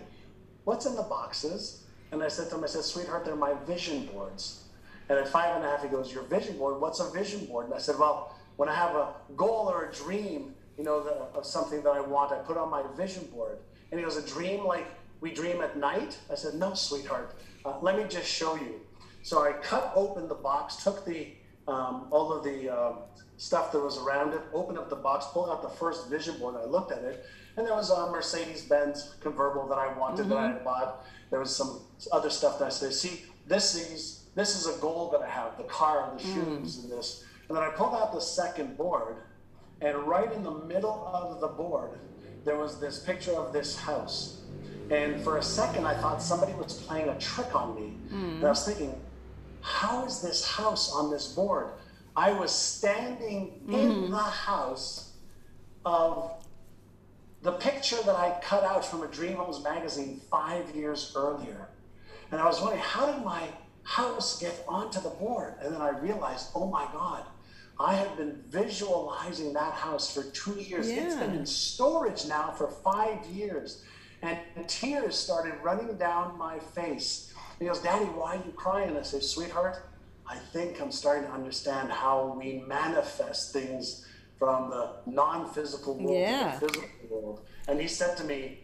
[0.63, 1.83] what's in the boxes?
[2.11, 4.64] And I said to him, I said, sweetheart, they're my vision boards.
[5.09, 6.81] And at five and a half, he goes, Your vision board?
[6.81, 7.65] What's a vision board?
[7.65, 11.11] And I said, Well, when I have a goal or a dream, you know, the,
[11.37, 13.59] of something that I want, I put on my vision board.
[13.91, 14.87] And he goes, A dream like
[15.21, 16.17] we dream at night?
[16.31, 17.35] I said, No, sweetheart.
[17.63, 18.81] Uh, let me just show you.
[19.23, 21.29] So I cut open the box, took the
[21.67, 22.93] um, all of the uh,
[23.37, 26.55] stuff that was around it, opened up the box, pulled out the first vision board.
[26.55, 27.25] I looked at it,
[27.57, 30.29] and there was a Mercedes Benz convertible that I wanted mm-hmm.
[30.29, 31.05] that I had bought.
[31.31, 35.09] There was some other stuff that I said, see, this is this is a goal
[35.11, 36.33] that I have the car and the hmm.
[36.33, 36.83] shoes mm.
[36.83, 37.23] and this.
[37.47, 39.15] And then I pulled out the second board,
[39.81, 41.91] and right in the middle of the board,
[42.43, 44.41] there was this picture of this house.
[44.91, 47.93] And for a second, I thought somebody was playing a trick on me.
[48.09, 48.35] Mm.
[48.35, 48.93] And I was thinking,
[49.61, 51.69] how is this house on this board?
[52.15, 53.73] I was standing mm-hmm.
[53.73, 55.13] in the house
[55.85, 56.31] of
[57.41, 61.67] the picture that I cut out from a Dream Homes magazine five years earlier.
[62.31, 63.47] And I was wondering, how did my
[63.85, 65.55] house get onto the board?
[65.61, 67.23] And then I realized, oh my God,
[67.79, 70.91] I have been visualizing that house for two years.
[70.91, 71.05] Yeah.
[71.05, 73.83] It's been in storage now for five years.
[74.21, 77.33] And tears started running down my face.
[77.59, 78.97] He goes, Daddy, why are you crying?
[78.97, 79.85] I say, Sweetheart,
[80.27, 84.05] I think I'm starting to understand how we manifest things
[84.39, 86.57] from the non physical world yeah.
[86.59, 87.41] to the physical world.
[87.67, 88.61] And he said to me,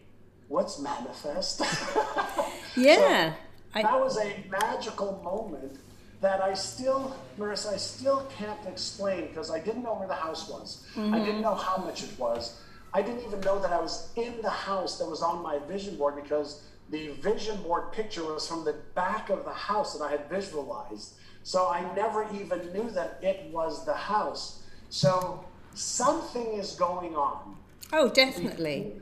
[0.48, 1.60] What's manifest?
[2.76, 3.32] yeah.
[3.32, 3.36] So
[3.74, 3.82] I...
[3.82, 5.78] That was a magical moment
[6.20, 10.48] that I still, Marissa, I still can't explain because I didn't know where the house
[10.48, 10.86] was.
[10.94, 11.14] Mm-hmm.
[11.14, 11.42] I didn't mm-hmm.
[11.42, 12.60] know how much it was.
[12.94, 15.96] I didn't even know that I was in the house that was on my vision
[15.96, 20.10] board because the vision board picture was from the back of the house that I
[20.10, 21.14] had visualized.
[21.42, 24.62] So I never even knew that it was the house.
[24.90, 27.56] So something is going on.
[27.92, 28.92] Oh, definitely.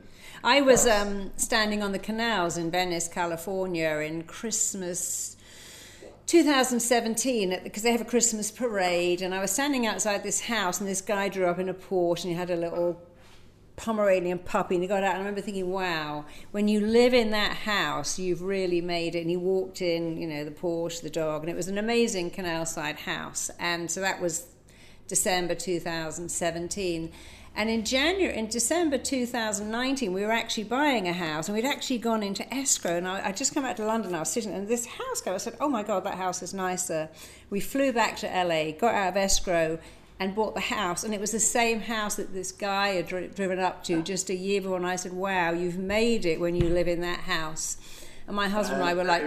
[0.43, 5.37] I was um, standing on the canals in Venice, California in Christmas
[6.25, 10.89] 2017 because they have a Christmas parade, and I was standing outside this house, and
[10.89, 12.99] this guy drew up in a Porsche, and he had a little
[13.75, 15.11] Pomeranian puppy, and he got out.
[15.11, 19.21] And I remember thinking, "Wow, when you live in that house, you've really made it."
[19.21, 22.31] And he walked in, you know, the Porsche, the dog, and it was an amazing
[22.31, 23.51] canal side house.
[23.59, 24.47] And so that was
[25.07, 27.11] December 2017.
[27.53, 31.97] And in January, in December 2019, we were actually buying a house and we'd actually
[31.97, 32.97] gone into escrow.
[32.97, 35.33] And I, I just come back to London, I was sitting in this house guy,
[35.33, 37.09] I said, Oh my God, that house is nicer.
[37.49, 39.79] We flew back to LA, got out of escrow,
[40.19, 41.03] and bought the house.
[41.03, 44.35] And it was the same house that this guy had driven up to just a
[44.35, 44.77] year before.
[44.77, 47.77] And I said, Wow, you've made it when you live in that house.
[48.27, 49.23] And my husband and I were like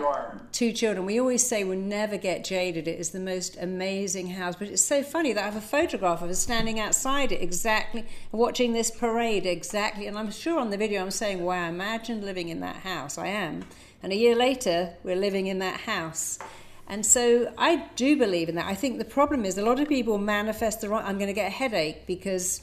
[0.53, 1.05] two children.
[1.05, 2.89] We always say we'll never get jaded.
[2.89, 4.57] It is the most amazing house.
[4.57, 8.07] But it's so funny that I have a photograph of us standing outside it exactly,
[8.33, 10.07] watching this parade exactly.
[10.07, 13.19] And I'm sure on the video I'm saying, wow, imagine living in that house.
[13.19, 13.65] I am.
[14.03, 16.39] And a year later, we're living in that house.
[16.87, 18.67] And so I do believe in that.
[18.67, 21.35] I think the problem is a lot of people manifest the wrong, I'm going to
[21.35, 22.61] get a headache because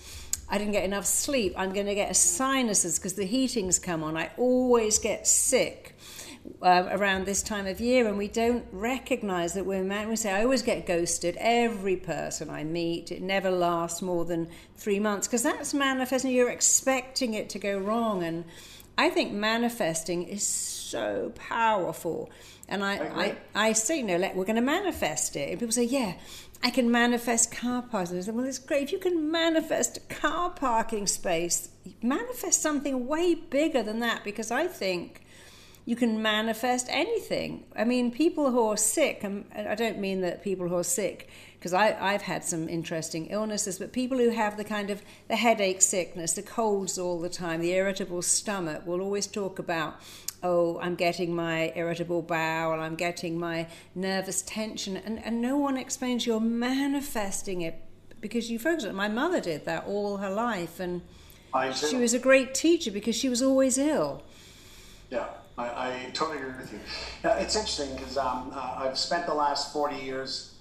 [0.49, 1.53] I didn't get enough sleep.
[1.57, 4.17] I'm going to get a sinuses because the heating's come on.
[4.17, 5.90] I always get sick
[6.62, 10.10] uh, around this time of year, and we don't recognize that we're man.
[10.10, 11.36] We say, I always get ghosted.
[11.39, 16.32] Every person I meet, it never lasts more than three months because that's manifesting.
[16.32, 18.45] You're expecting it to go wrong, and
[18.97, 22.30] I think manifesting is so powerful.
[22.67, 25.49] And I, I, I, I say, you know, like, we're going to manifest it.
[25.49, 26.13] And people say, yeah,
[26.63, 28.17] I can manifest car parking.
[28.17, 28.84] I said, well, it's great.
[28.84, 31.69] If you can manifest a car parking space,
[32.01, 35.23] manifest something way bigger than that because I think
[35.85, 37.65] you can manifest anything.
[37.75, 41.29] I mean, people who are sick, and I don't mean that people who are sick,
[41.53, 45.81] because I've had some interesting illnesses, but people who have the kind of the headache
[45.81, 49.99] sickness, the colds all the time, the irritable stomach, will always talk about,
[50.43, 55.77] oh, I'm getting my irritable bowel, I'm getting my nervous tension, and, and no one
[55.77, 57.83] explains you're manifesting it
[58.19, 58.93] because you focus on it.
[58.93, 61.01] My mother did that all her life, and
[61.73, 64.23] she was a great teacher because she was always ill.
[65.09, 65.27] Yeah.
[65.62, 66.80] I, I totally agree with you.
[67.24, 70.56] Now, it's interesting because um, uh, I've spent the last 40 years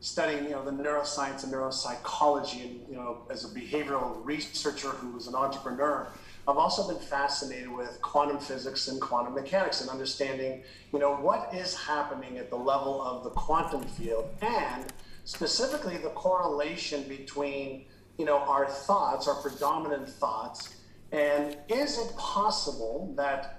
[0.00, 5.10] studying, you know, the neuroscience and neuropsychology, and you know, as a behavioral researcher who
[5.10, 6.08] was an entrepreneur,
[6.48, 11.52] I've also been fascinated with quantum physics and quantum mechanics and understanding, you know, what
[11.52, 14.84] is happening at the level of the quantum field and
[15.24, 17.84] specifically the correlation between,
[18.16, 20.76] you know, our thoughts, our predominant thoughts,
[21.10, 23.55] and is it possible that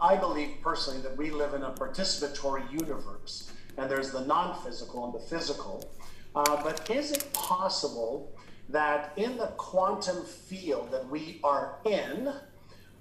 [0.00, 5.04] I believe personally that we live in a participatory universe, and there's the non physical
[5.04, 5.90] and the physical.
[6.34, 8.32] Uh, but is it possible
[8.68, 12.32] that in the quantum field that we are in,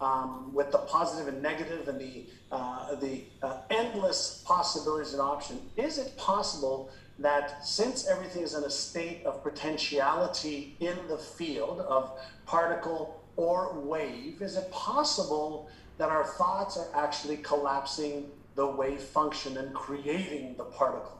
[0.01, 5.61] um, with the positive and negative and the, uh, the uh, endless possibilities and options,
[5.77, 11.79] is it possible that since everything is in a state of potentiality in the field
[11.81, 15.69] of particle or wave, is it possible
[16.03, 21.17] that our thoughts are actually collapsing the wave function and creating the particle,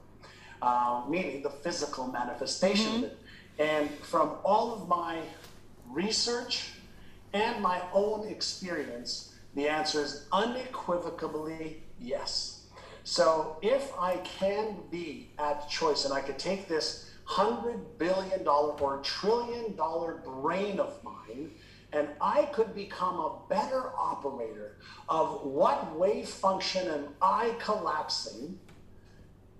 [0.62, 3.04] uh, meaning the physical manifestation mm-hmm.
[3.06, 3.18] of it.
[3.60, 5.22] And from all of my
[5.90, 6.72] research
[7.32, 12.66] and my own experience, the answer is unequivocally yes.
[13.06, 18.74] So if I can be at choice and I could take this hundred billion dollar
[18.82, 21.52] or trillion dollar brain of mine
[21.94, 24.78] and I could become a better operator
[25.08, 28.60] of what wave function am I collapsing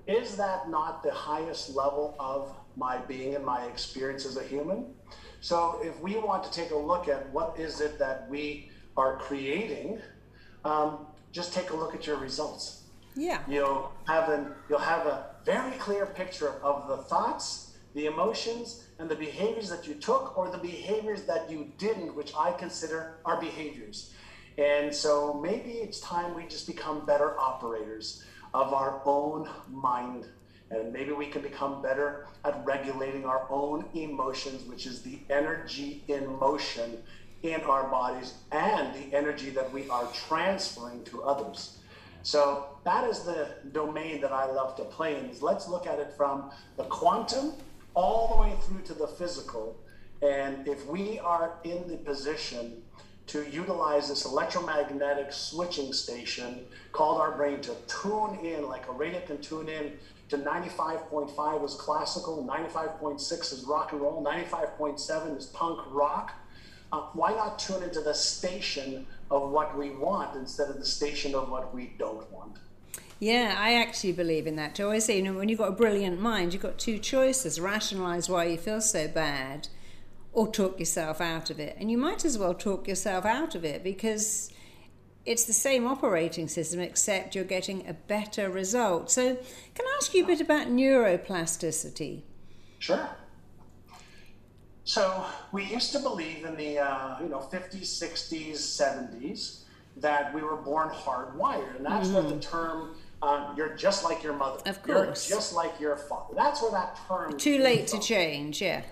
[0.08, 4.94] is that not the highest level of my being and my experience as a human?
[5.40, 9.18] So if we want to take a look at what is it that we are
[9.18, 10.00] creating,
[10.66, 12.84] um, just take a look at your results.
[13.16, 13.40] Yeah.
[13.48, 19.10] You'll have an you'll have a very clear picture of the thoughts, the emotions, and
[19.10, 23.40] the behaviors that you took or the behaviors that you didn't, which I consider are
[23.40, 24.14] behaviors.
[24.58, 28.24] And so maybe it's time we just become better operators
[28.54, 30.26] of our own mind.
[30.70, 36.04] And maybe we can become better at regulating our own emotions, which is the energy
[36.08, 36.98] in motion
[37.44, 41.78] in our bodies and the energy that we are transferring to others.
[42.24, 45.26] So that is the domain that I love to play in.
[45.26, 47.54] Is let's look at it from the quantum
[47.94, 49.78] all the way through to the physical.
[50.22, 52.84] And if we are in the position
[53.28, 59.22] to utilize this electromagnetic switching station called our brain to tune in, like a radio
[59.22, 59.94] can tune in
[60.30, 66.34] to 95.5 is classical, 95.6 is rock and roll, 95.7 is punk rock.
[66.92, 71.34] Uh, why not tune into the station of what we want instead of the station
[71.34, 72.58] of what we don't want?
[73.24, 74.78] Yeah, I actually believe in that.
[74.82, 77.58] I always say, you know, when you've got a brilliant mind, you've got two choices
[77.58, 79.70] rationalize why you feel so bad
[80.34, 81.78] or talk yourself out of it.
[81.80, 84.52] And you might as well talk yourself out of it because
[85.26, 89.10] it's the same operating system except you're getting a better result.
[89.10, 89.38] So,
[89.74, 92.24] can I ask you a bit about neuroplasticity?
[92.80, 93.08] Sure.
[94.84, 99.62] So, we used to believe in the uh, you know 50s, 60s, 70s
[99.96, 102.16] that we were born hardwired, and that's mm-hmm.
[102.16, 104.62] what the term um, you're just like your mother.
[104.66, 105.30] Of course.
[105.30, 106.34] You're just like your father.
[106.36, 107.38] That's where that term.
[107.38, 108.62] Too late to change.
[108.62, 108.84] Yeah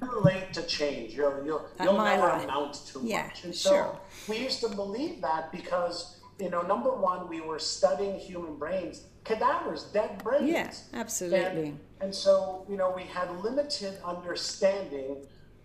[0.00, 1.14] too late to change.
[1.14, 2.44] You'll you'll, you'll never life.
[2.44, 3.44] amount to yeah, much.
[3.44, 4.00] And so sure.
[4.28, 9.04] we used to believe that because you know, number one, we were studying human brains,
[9.24, 10.50] cadavers, dead brains.
[10.50, 11.68] Yeah, absolutely.
[11.68, 15.16] And, and so you know, we had limited understanding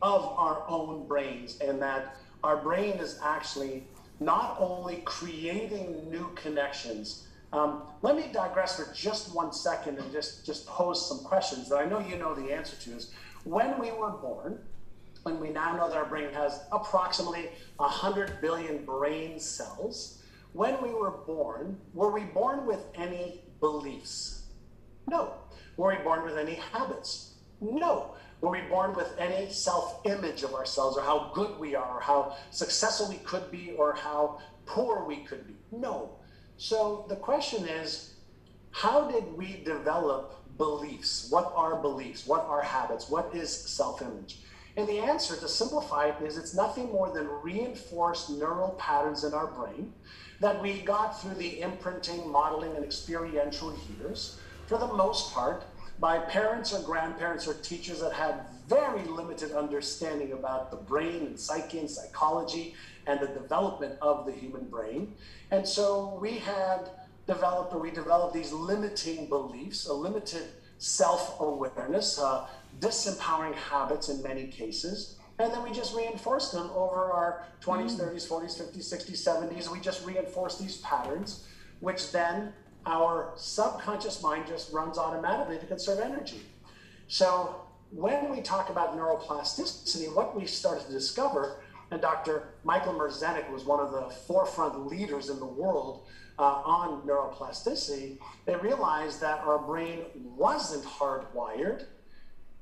[0.02, 3.84] of our own brains, and that our brain is actually
[4.20, 7.28] not only creating new connections.
[7.54, 11.78] Um, let me digress for just one second and just just pose some questions that
[11.78, 12.96] I know you know the answer to.
[12.96, 14.60] Is when we were born,
[15.24, 20.24] when we now know that our brain has approximately 100 billion brain cells,
[20.54, 24.44] when we were born, were we born with any beliefs?
[25.08, 25.34] No.
[25.78, 27.36] Were we born with any habits?
[27.60, 28.16] No.
[28.42, 32.00] Were we born with any self image of ourselves or how good we are or
[32.00, 35.56] how successful we could be or how poor we could be?
[35.72, 36.15] No.
[36.58, 38.14] So the question is
[38.72, 41.28] how did we develop beliefs.
[41.30, 42.26] What are beliefs?
[42.26, 43.10] What are habits?
[43.10, 44.40] What is self image?
[44.78, 49.34] And the answer, to simplify it, is it's nothing more than reinforced neural patterns in
[49.34, 49.94] our brain
[50.42, 54.38] that we got through the imprinting, modeling, and experiential years,
[54.68, 55.64] for the most part,
[56.00, 61.40] by parents or grandparents or teachers that had very limited understanding about the brain and
[61.40, 62.76] psyche and psychology
[63.08, 65.14] and the development of the human brain.
[65.52, 66.90] And so we had
[67.28, 70.44] developed or we developed these limiting beliefs, a limited
[70.78, 72.48] self awareness, uh,
[72.80, 75.18] disempowering habits in many cases.
[75.38, 79.70] And then we just reinforced them over our 20s, 30s, 40s, 50s, 60s, 70s.
[79.70, 81.46] We just reinforced these patterns,
[81.82, 82.54] which then
[82.86, 86.42] our subconscious mind just runs automatically to conserve energy.
[87.08, 91.58] So when we talk about neuroplasticity, what we started to discover,
[91.92, 92.50] and Dr.
[92.64, 96.04] Michael Merzenich was one of the forefront leaders in the world
[96.38, 101.86] uh, on neuroplasticity, they realized that our brain wasn't hardwired,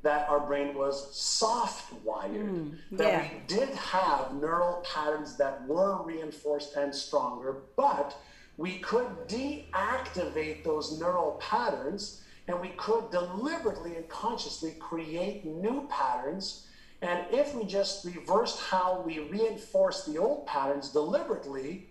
[0.03, 6.03] that our brain was soft wired, mm, that we did have neural patterns that were
[6.03, 8.15] reinforced and stronger, but
[8.57, 16.68] we could deactivate those neural patterns and we could deliberately and consciously create new patterns.
[17.02, 21.88] And if we just reversed how we reinforce the old patterns deliberately,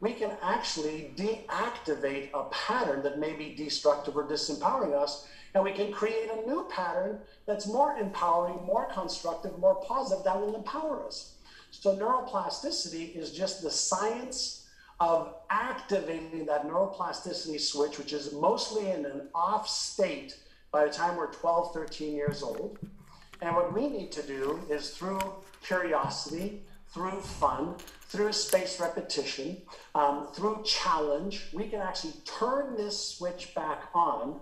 [0.00, 5.72] we can actually deactivate a pattern that may be destructive or disempowering us, and we
[5.72, 11.06] can create a new pattern that's more empowering, more constructive, more positive that will empower
[11.06, 11.36] us.
[11.70, 14.63] So, neuroplasticity is just the science
[15.00, 20.36] of activating that neuroplasticity switch, which is mostly in an off state
[20.70, 22.78] by the time we're 12, 13 years old.
[23.40, 25.20] And what we need to do is through
[25.62, 27.74] curiosity, through fun,
[28.08, 29.56] through spaced repetition,
[29.94, 34.40] um, through challenge, we can actually turn this switch back on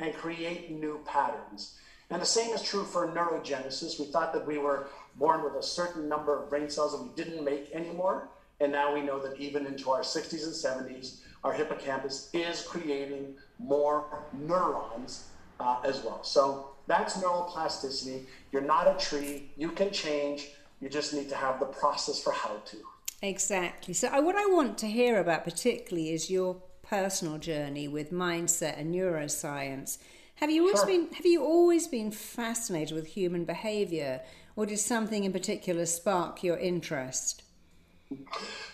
[0.00, 1.78] and create new patterns.
[2.10, 3.98] And the same is true for neurogenesis.
[3.98, 7.10] We thought that we were born with a certain number of brain cells that we
[7.14, 8.28] didn't make anymore.
[8.60, 13.34] And now we know that even into our 60s and 70s, our hippocampus is creating
[13.58, 15.28] more neurons
[15.60, 16.22] uh, as well.
[16.24, 18.24] So that's neuroplasticity.
[18.52, 19.50] You're not a tree.
[19.56, 20.48] You can change.
[20.80, 22.76] You just need to have the process for how to.
[23.22, 23.94] Exactly.
[23.94, 28.94] So, what I want to hear about particularly is your personal journey with mindset and
[28.94, 29.98] neuroscience.
[30.36, 30.86] Have you always sure.
[30.86, 34.20] been Have you always been fascinated with human behavior,
[34.56, 37.43] or did something in particular spark your interest?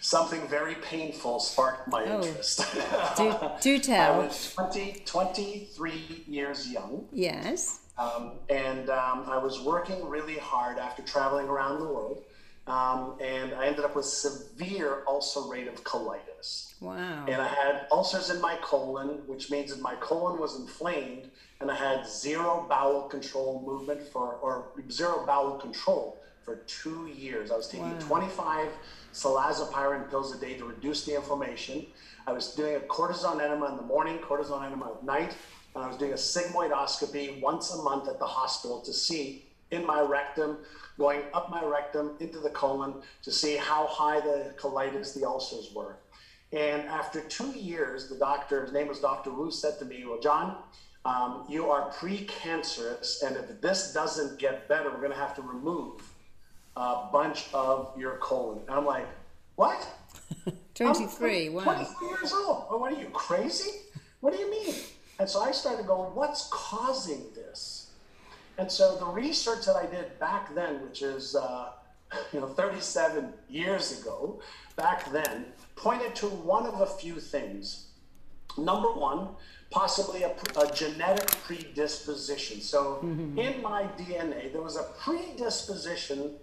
[0.01, 2.23] Something very painful sparked my oh.
[2.23, 2.65] interest.
[3.17, 4.15] do, do tell.
[4.15, 7.07] I was 20, 23 years young.
[7.13, 7.81] Yes.
[7.99, 12.25] Um, and um, I was working really hard after traveling around the world.
[12.67, 16.75] Um, and I ended up with severe ulcerative colitis.
[16.81, 17.25] Wow.
[17.27, 21.71] And I had ulcers in my colon, which means that my colon was inflamed, and
[21.71, 27.51] I had zero bowel control movement for, or zero bowel control for two years.
[27.51, 27.99] I was taking wow.
[28.01, 28.69] 25
[29.13, 31.87] Salazopyrin pills a day to reduce the inflammation.
[32.27, 35.37] I was doing a cortisone enema in the morning, cortisone enema at night,
[35.75, 39.87] and I was doing a sigmoidoscopy once a month at the hospital to see in
[39.87, 40.59] my rectum,
[40.99, 45.73] going up my rectum into the colon to see how high the colitis, the ulcers
[45.75, 45.97] were.
[46.53, 49.31] And after two years, the doctor, his name was Dr.
[49.31, 50.57] Wu, said to me, Well, John,
[51.05, 55.43] um, you are precancerous, and if this doesn't get better, we're going to have to
[55.43, 56.10] remove
[56.77, 58.61] a bunch of your colon.
[58.69, 59.07] And I'm like,
[59.57, 59.87] What?
[60.75, 61.63] 23, I'm, wow.
[61.63, 62.67] 23 years old.
[62.71, 63.81] Oh, what are you, crazy?
[64.21, 64.75] What do you mean?
[65.19, 67.91] And so I started going, What's causing this?
[68.59, 71.71] And so the research that I did back then, which is uh,
[72.33, 74.41] you know 37 years ago,
[74.77, 75.47] back then,
[75.77, 77.87] pointed to one of a few things.
[78.59, 79.29] Number one,
[79.71, 82.61] possibly a, a genetic predisposition.
[82.61, 83.39] So mm-hmm.
[83.39, 86.35] in my DNA, there was a predisposition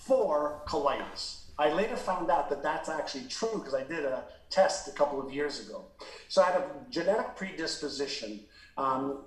[0.00, 1.44] for colitis.
[1.58, 5.24] I later found out that that's actually true because I did a test a couple
[5.24, 5.84] of years ago.
[6.28, 8.40] So I had a genetic predisposition.
[8.76, 9.24] Um,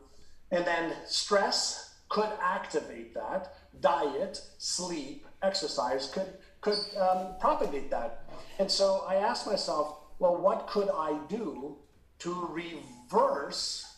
[0.52, 3.54] and then stress could activate that.
[3.82, 8.24] Diet, sleep, exercise could, could um, propagate that.
[8.60, 11.78] And so I asked myself, well, what could I do
[12.20, 13.98] to reverse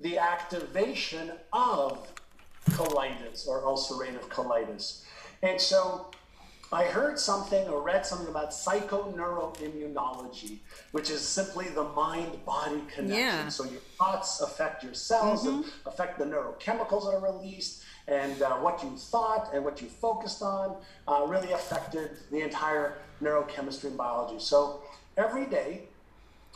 [0.00, 2.12] the activation of
[2.70, 5.04] colitis or ulcerative colitis?
[5.44, 6.06] And so
[6.72, 10.60] I heard something or read something about psychoneuroimmunology,
[10.92, 13.18] which is simply the mind body connection.
[13.18, 13.48] Yeah.
[13.48, 15.62] So your thoughts affect your cells mm-hmm.
[15.62, 19.88] and affect the neurochemicals that are released and uh, what you thought and what you
[19.88, 20.76] focused on
[21.06, 24.40] uh, really affected the entire neurochemistry and biology.
[24.40, 24.80] So
[25.16, 25.84] every day,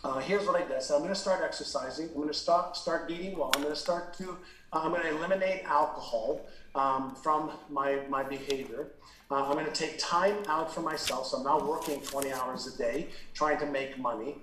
[0.03, 0.82] uh, here's what I did.
[0.82, 2.09] So I'm going to start exercising.
[2.09, 3.51] I'm going to start start eating well.
[3.55, 4.39] I'm going to start to
[4.72, 6.41] I'm going to eliminate alcohol
[6.75, 8.93] um, from my my behavior.
[9.31, 11.27] Uh, I'm going to take time out for myself.
[11.27, 14.39] So I'm not working 20 hours a day trying to make money.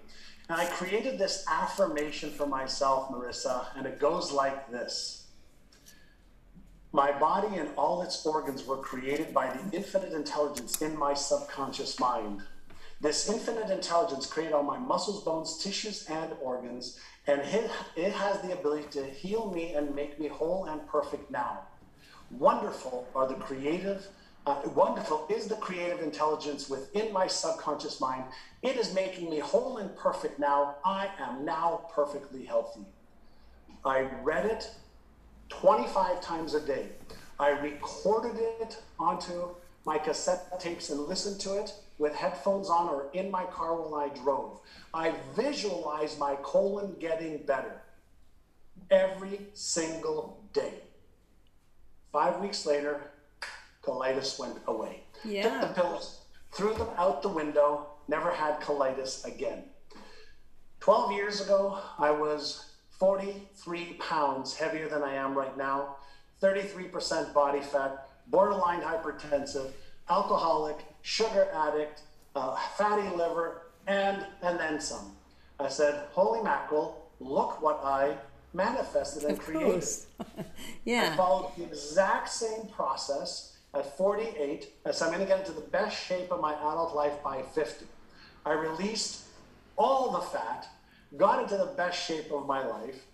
[0.47, 5.26] And I created this affirmation for myself, Marissa, and it goes like this.
[6.91, 11.99] My body and all its organs were created by the infinite intelligence in my subconscious
[11.99, 12.43] mind.
[13.01, 17.41] This infinite intelligence created all my muscles, bones, tissues, and organs, and
[17.97, 21.61] it has the ability to heal me and make me whole and perfect now.
[22.32, 24.07] Wonderful are the creative,
[24.45, 28.23] uh, wonderful is the creative intelligence within my subconscious mind.
[28.61, 30.76] It is making me whole and perfect now.
[30.84, 32.86] I am now perfectly healthy.
[33.84, 34.69] I read it
[35.49, 36.89] 25 times a day.
[37.39, 39.49] I recorded it onto
[39.86, 43.95] my cassette tapes and listened to it with headphones on or in my car while
[43.95, 44.59] I drove.
[44.93, 47.82] I visualized my colon getting better
[48.89, 50.73] every single day.
[52.16, 53.01] Five weeks later,
[53.84, 55.01] colitis went away.
[55.26, 55.59] Yeah.
[55.59, 56.22] Took the pills,
[56.53, 59.63] threw them out the window, never had colitis again.
[60.80, 65.97] 12 years ago, I was 43 pounds heavier than I am right now,
[66.41, 69.72] 33% body fat, borderline hypertensive,
[70.09, 72.03] alcoholic, sugar addict,
[72.34, 75.18] uh, fatty liver, and and then some.
[75.59, 77.11] I said, "Holy mackerel!
[77.20, 78.16] Look what I
[78.56, 79.84] manifested and created."
[80.86, 81.12] yeah.
[81.14, 84.70] I followed the exact same process at 48.
[84.86, 87.41] I said, "I'm going to get into the best shape of my adult life by
[87.41, 87.86] 50."
[88.45, 89.24] I released
[89.78, 90.68] all the fat
[91.18, 93.06] got into the best shape of my life,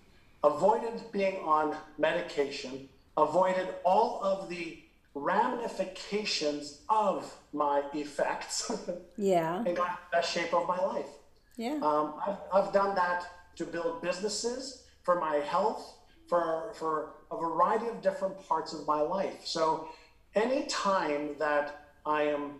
[0.44, 4.80] avoided being on medication, avoided all of the
[5.14, 8.72] ramifications of my effects.
[9.18, 9.58] yeah.
[9.58, 11.10] And got the best shape of my life.
[11.58, 11.80] Yeah.
[11.82, 13.26] Um, I've, I've done that
[13.58, 15.97] to build businesses, for my health,
[16.28, 19.41] for, for a variety of different parts of my life.
[19.45, 19.89] So
[20.36, 22.60] any time that I am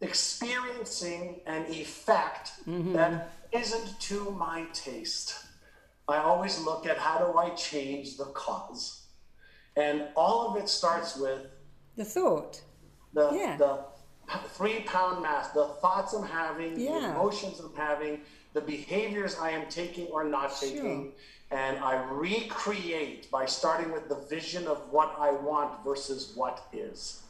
[0.00, 2.92] experiencing an effect mm-hmm.
[2.92, 5.46] that isn't to my taste.
[6.08, 9.06] I always look at how do I change the cause.
[9.76, 11.46] And all of it starts with
[11.96, 12.60] the thought.
[13.14, 13.56] The, yeah.
[13.56, 13.78] the
[14.48, 16.98] three pound mass, the thoughts I'm having, yeah.
[16.98, 18.20] the emotions I'm having,
[18.52, 21.12] the behaviors I am taking or not taking.
[21.12, 21.58] Sure.
[21.58, 27.22] And I recreate by starting with the vision of what I want versus what is.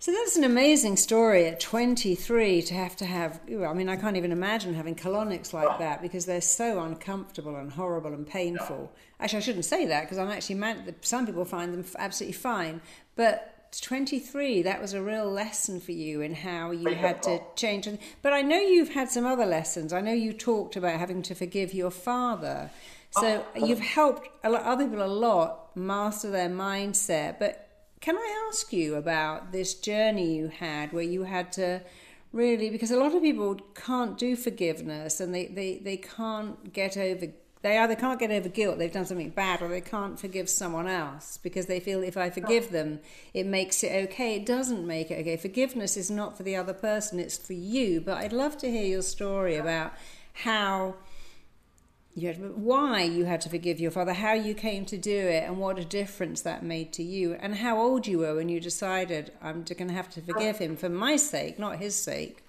[0.00, 3.40] So that's an amazing story at 23 to have to have.
[3.48, 5.76] I mean, I can't even imagine having colonics like oh.
[5.80, 8.92] that because they're so uncomfortable and horrible and painful.
[9.18, 10.94] Actually, I shouldn't say that because I'm actually mad.
[11.00, 12.80] Some people find them absolutely fine,
[13.16, 17.88] but 23 that was a real lesson for you in how you had to change
[18.22, 19.92] but i know you've had some other lessons.
[19.92, 22.70] I know you talked about having to forgive your father.
[23.10, 23.66] So oh.
[23.66, 27.68] you've helped other people a lot master their mindset but
[28.00, 31.80] can I ask you about this journey you had where you had to
[32.32, 36.96] really, because a lot of people can't do forgiveness and they, they, they can't get
[36.96, 37.26] over,
[37.62, 40.86] they either can't get over guilt, they've done something bad, or they can't forgive someone
[40.86, 42.72] else because they feel if I forgive oh.
[42.72, 43.00] them,
[43.34, 44.36] it makes it okay.
[44.36, 45.36] It doesn't make it okay.
[45.36, 48.00] Forgiveness is not for the other person, it's for you.
[48.00, 49.92] But I'd love to hear your story about
[50.44, 50.94] how
[52.14, 55.42] you had, why you had to forgive your father, how you came to do it,
[55.44, 58.60] and what a difference that made to you, and how old you were when you
[58.60, 60.64] decided, I'm going to have to forgive oh.
[60.64, 62.44] him for my sake, not his sake.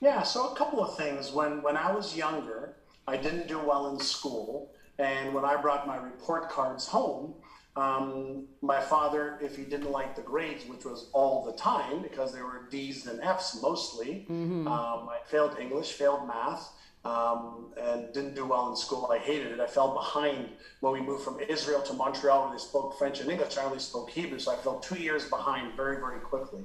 [0.00, 1.32] Yeah, so a couple of things.
[1.32, 2.74] When, when I was younger,
[3.06, 7.34] I didn't do well in school, and when I brought my report cards home,
[7.76, 12.32] um, my father, if he didn't like the grades, which was all the time because
[12.32, 14.66] they were D's and F's mostly, mm-hmm.
[14.66, 16.72] um, I failed English, failed math,
[17.04, 19.08] um, and didn't do well in school.
[19.12, 19.60] I hated it.
[19.60, 20.48] I fell behind
[20.80, 23.58] when we moved from Israel to Montreal, where they spoke French and English.
[23.58, 26.64] I only spoke Hebrew, so I fell two years behind very, very quickly.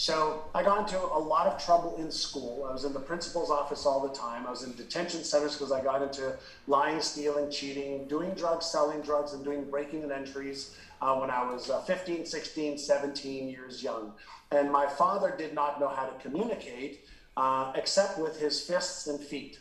[0.00, 2.64] So I got into a lot of trouble in school.
[2.66, 4.46] I was in the principal's office all the time.
[4.46, 9.02] I was in detention centers because I got into lying, stealing, cheating, doing drugs, selling
[9.02, 13.82] drugs, and doing breaking and entries uh, when I was uh, 15, 16, 17 years
[13.82, 14.14] young.
[14.50, 17.04] And my father did not know how to communicate
[17.36, 19.58] uh, except with his fists and feet.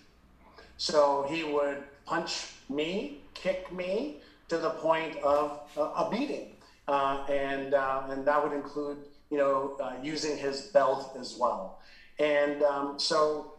[0.78, 6.56] So he would punch me, kick me to the point of a beating.
[6.88, 9.00] Uh, and, uh, and that would include,
[9.30, 11.80] you know, uh, using his belt as well.
[12.20, 13.54] And um, so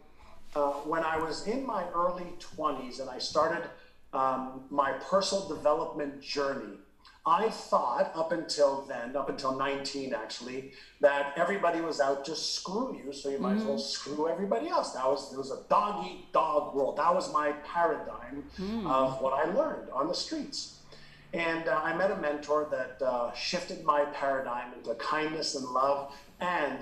[0.55, 3.69] uh, when I was in my early 20s and I started
[4.13, 6.77] um, my personal development journey,
[7.27, 12.99] I thought up until then, up until 19 actually, that everybody was out to screw
[13.05, 13.59] you, so you might mm-hmm.
[13.59, 14.13] as well mm-hmm.
[14.13, 14.93] screw everybody else.
[14.93, 16.97] That was it was a dog eat dog world.
[16.97, 18.91] That was my paradigm mm.
[18.91, 20.80] of what I learned on the streets.
[21.33, 26.13] And uh, I met a mentor that uh, shifted my paradigm into kindness and love
[26.41, 26.79] and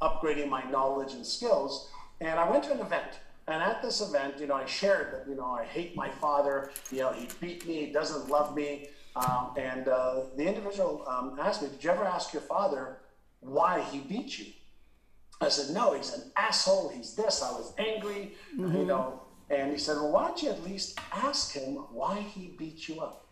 [0.00, 1.88] upgrading my knowledge and skills.
[2.20, 3.20] And I went to an event.
[3.48, 6.70] And at this event, you know, I shared that, you know, I hate my father.
[6.90, 7.86] You know, he beat me.
[7.86, 8.88] He doesn't love me.
[9.14, 12.98] Um, and uh, the individual um, asked me, Did you ever ask your father
[13.40, 14.46] why he beat you?
[15.40, 16.90] I said, No, he's an asshole.
[16.94, 17.42] He's this.
[17.42, 18.76] I was angry, mm-hmm.
[18.76, 19.20] you know.
[19.50, 23.00] And he said, Well, why don't you at least ask him why he beat you
[23.00, 23.26] up?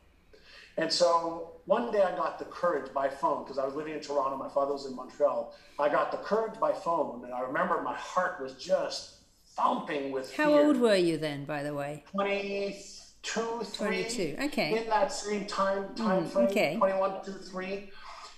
[0.76, 4.00] And so one day I got the courage by phone because I was living in
[4.00, 4.36] Toronto.
[4.36, 5.54] My father was in Montreal.
[5.78, 9.16] I got the courage by phone, and I remember my heart was just
[9.56, 10.66] thumping with How fear.
[10.66, 12.04] old were you then, by the way?
[12.12, 12.76] 20
[13.22, 14.04] two, three.
[14.04, 14.36] 22.
[14.44, 14.82] Okay.
[14.82, 16.76] In that same time time mm, frame, okay.
[16.78, 17.90] 21, 2, 3.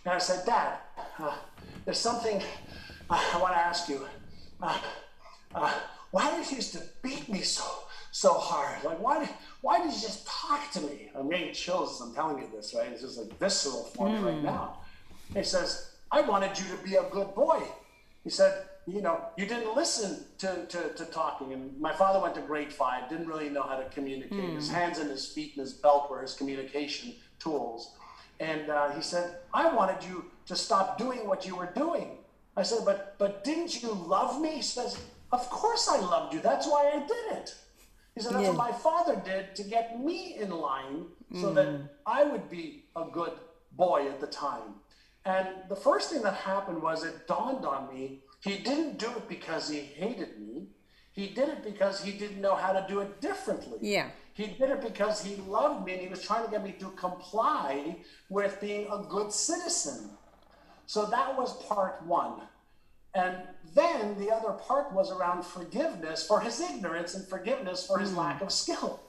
[0.05, 0.78] And I said, Dad,
[1.18, 1.37] uh,
[1.85, 2.43] there's something
[3.09, 4.07] uh, I want to ask you.
[4.61, 4.78] Uh,
[5.55, 5.72] uh,
[6.11, 7.64] why did you used to beat me so
[8.13, 8.85] so hard?
[8.85, 9.29] Like, why,
[9.63, 11.11] why did you just talk to me?
[11.17, 12.89] I'm getting chills as I'm telling you this, right?
[12.93, 14.25] It's just like visceral for me mm.
[14.25, 14.79] right now.
[15.35, 17.63] he says, I wanted you to be a good boy.
[18.23, 21.53] He said, you know, you didn't listen to, to, to, talking.
[21.53, 24.33] And my father went to grade five, didn't really know how to communicate.
[24.33, 24.57] Mm.
[24.57, 27.95] His hands and his feet and his belt were his communication tools.
[28.41, 32.19] And uh, he said, I wanted you to stop doing what you were doing.
[32.57, 34.57] I said, but, but didn't you love me?
[34.57, 34.99] He says,
[35.33, 36.41] of course I loved you.
[36.41, 37.55] That's why I did it.
[38.15, 38.49] He said, that's yeah.
[38.51, 41.55] what my father did to get me in line so mm.
[41.55, 43.33] that I would be a good
[43.73, 44.75] boy at the time.
[45.25, 49.29] And the first thing that happened was it dawned on me he didn't do it
[49.29, 50.67] because he hated me.
[51.13, 53.79] He did it because he didn't know how to do it differently.
[53.81, 54.09] Yeah.
[54.35, 56.91] He did it because he loved me and he was trying to get me to
[56.91, 57.97] comply
[58.31, 60.11] with being a good citizen.
[60.87, 62.41] So that was part one.
[63.15, 63.37] And
[63.75, 68.16] then the other part was around forgiveness for his ignorance and forgiveness for his mm.
[68.16, 69.01] lack of skill.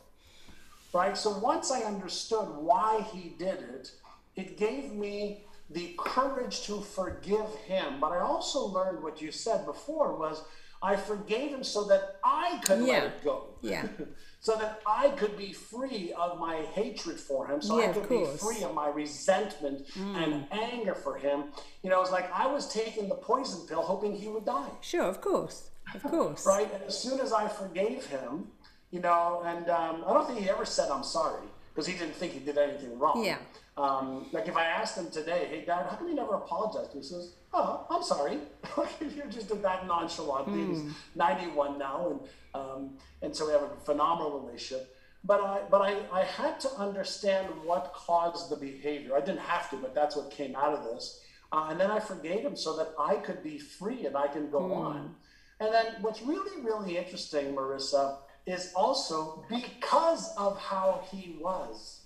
[0.93, 1.17] Right?
[1.17, 3.91] So once I understood why he did it,
[4.35, 7.99] it gave me the courage to forgive him.
[7.99, 10.43] But I also learned what you said before was
[10.81, 12.93] I forgave him so that I could Yeah.
[12.93, 13.45] let it go.
[13.61, 13.87] Yeah.
[14.43, 18.09] so that I could be free of my hatred for him, so Yeah, I could
[18.09, 18.15] be.
[18.15, 18.39] Mm.
[18.39, 21.45] free of my resentment and anger for him.
[21.81, 25.05] You know, it's like I was taking the poison pill hoping he would die Sure,
[25.05, 25.69] of course.
[25.95, 26.45] Of course.
[26.45, 26.69] right?
[26.73, 28.47] And as soon as I forgave him,
[28.91, 32.15] you know, and um, I don't think he ever said I'm sorry because he didn't
[32.15, 33.23] think he did anything wrong.
[33.23, 33.37] Yeah.
[33.75, 36.93] Um, like if I asked him today, hey dad, how come you never apologized?
[36.93, 38.37] He says, oh, I'm sorry.
[39.01, 40.65] you just did that nonchalantly.
[40.65, 42.19] He's 91 now, and
[42.53, 44.95] um, and so we have a phenomenal relationship.
[45.25, 49.15] But I, but I, I had to understand what caused the behavior.
[49.15, 51.21] I didn't have to, but that's what came out of this.
[51.51, 54.49] Uh, and then I forgave him so that I could be free and I can
[54.49, 55.15] go on.
[55.59, 62.01] And then what's really, really interesting, Marissa, is also because of how he was,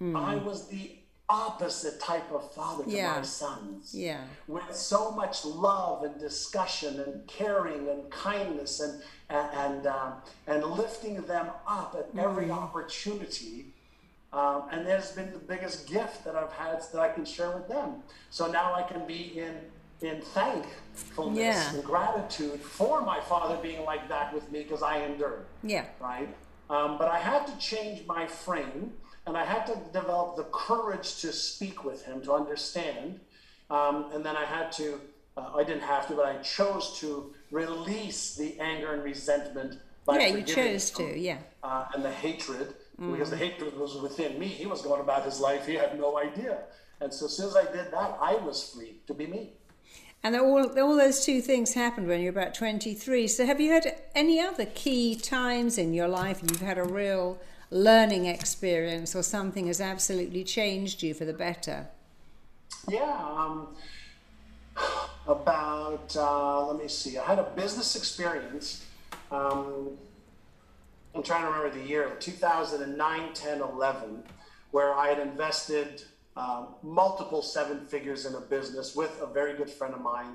[0.00, 0.96] I was the
[1.28, 3.16] opposite type of father to Yeah.
[3.16, 3.94] my sons.
[3.94, 4.24] Yeah.
[4.48, 10.14] With so much love and discussion and caring and kindness and and um,
[10.48, 13.66] and lifting them up at every opportunity.
[14.32, 17.50] Um, and it has been the biggest gift that I've had that I can share
[17.50, 18.02] with them.
[18.30, 19.54] So now I can be in
[20.00, 21.74] in thankfulness Yeah.
[21.74, 25.84] and gratitude for my father being like that with me because I endured Yeah.
[26.00, 26.34] right?
[26.70, 28.94] Um, but I had to change my frame
[29.30, 33.20] and I had to develop the courage to speak with him, to understand.
[33.70, 35.00] Um, and then I had to,
[35.36, 40.18] uh, I didn't have to, but I chose to release the anger and resentment by
[40.18, 41.16] Yeah, you chose to.
[41.16, 41.38] Yeah.
[41.62, 44.48] uh, and the hatred, because the hatred was within me.
[44.48, 46.64] He was going about his life, he had no idea.
[47.00, 49.52] And so as soon as I did that, I was free to be me.
[50.24, 53.28] And all, all those two things happened when you were about 23.
[53.28, 57.38] So, have you had any other key times in your life you've had a real
[57.70, 61.88] learning experience or something has absolutely changed you for the better?
[62.88, 63.68] Yeah, um,
[65.26, 68.84] about, uh, let me see, I had a business experience.
[69.30, 69.90] Um,
[71.14, 74.22] I'm trying to remember the year, 2009, 10, 11,
[74.70, 76.02] where I had invested
[76.36, 80.34] um, multiple seven figures in a business with a very good friend of mine.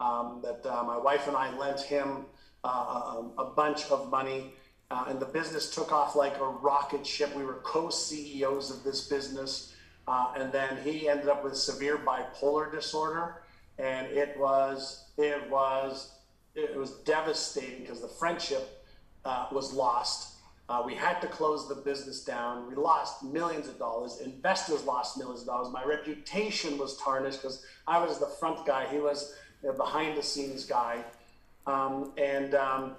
[0.00, 2.24] Um, that uh, my wife and I lent him
[2.64, 4.52] uh, a, a bunch of money,
[4.92, 7.34] uh, and the business took off like a rocket ship.
[7.34, 9.74] We were co CEOs of this business,
[10.06, 13.42] uh, and then he ended up with severe bipolar disorder,
[13.78, 16.12] and it was it was
[16.54, 18.84] it was devastating because the friendship
[19.24, 20.34] uh, was lost.
[20.68, 22.68] Uh, we had to close the business down.
[22.68, 24.20] We lost millions of dollars.
[24.22, 25.72] Investors lost millions of dollars.
[25.72, 28.86] My reputation was tarnished because I was the front guy.
[28.90, 31.02] He was the behind the scenes guy.
[31.66, 32.96] Um, and, um,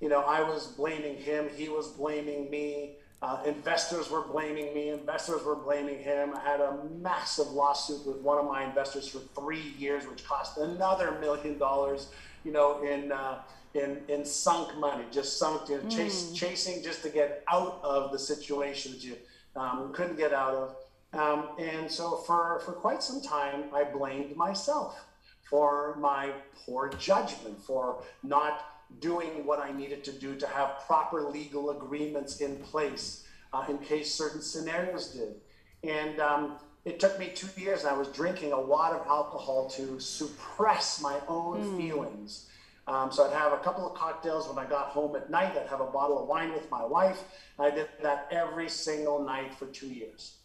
[0.00, 1.48] you know, I was blaming him.
[1.54, 2.96] He was blaming me.
[3.22, 4.90] Uh, investors were blaming me.
[4.90, 6.34] Investors were blaming him.
[6.34, 10.58] I had a massive lawsuit with one of my investors for three years, which cost
[10.58, 12.08] another million dollars,
[12.44, 13.12] you know, in.
[13.12, 13.38] Uh,
[13.74, 18.12] in, in sunk money, just sunk, you know, chase, chasing just to get out of
[18.12, 19.16] the situation that you
[19.56, 20.76] um, couldn't get out of.
[21.12, 25.04] Um, and so for, for quite some time, I blamed myself
[25.48, 26.30] for my
[26.64, 32.40] poor judgment, for not doing what I needed to do to have proper legal agreements
[32.40, 35.34] in place uh, in case certain scenarios did.
[35.82, 37.80] And um, it took me two years.
[37.80, 42.48] And I was drinking a lot of alcohol to suppress my own feelings.
[42.86, 45.56] Um, so I'd have a couple of cocktails when I got home at night.
[45.56, 47.24] I'd have a bottle of wine with my wife.
[47.58, 50.36] I did that every single night for two years.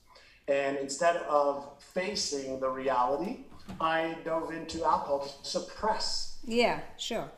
[0.48, 3.46] And instead of facing the reality,
[3.80, 7.30] I dove into alcohol to suppress Yeah, sure.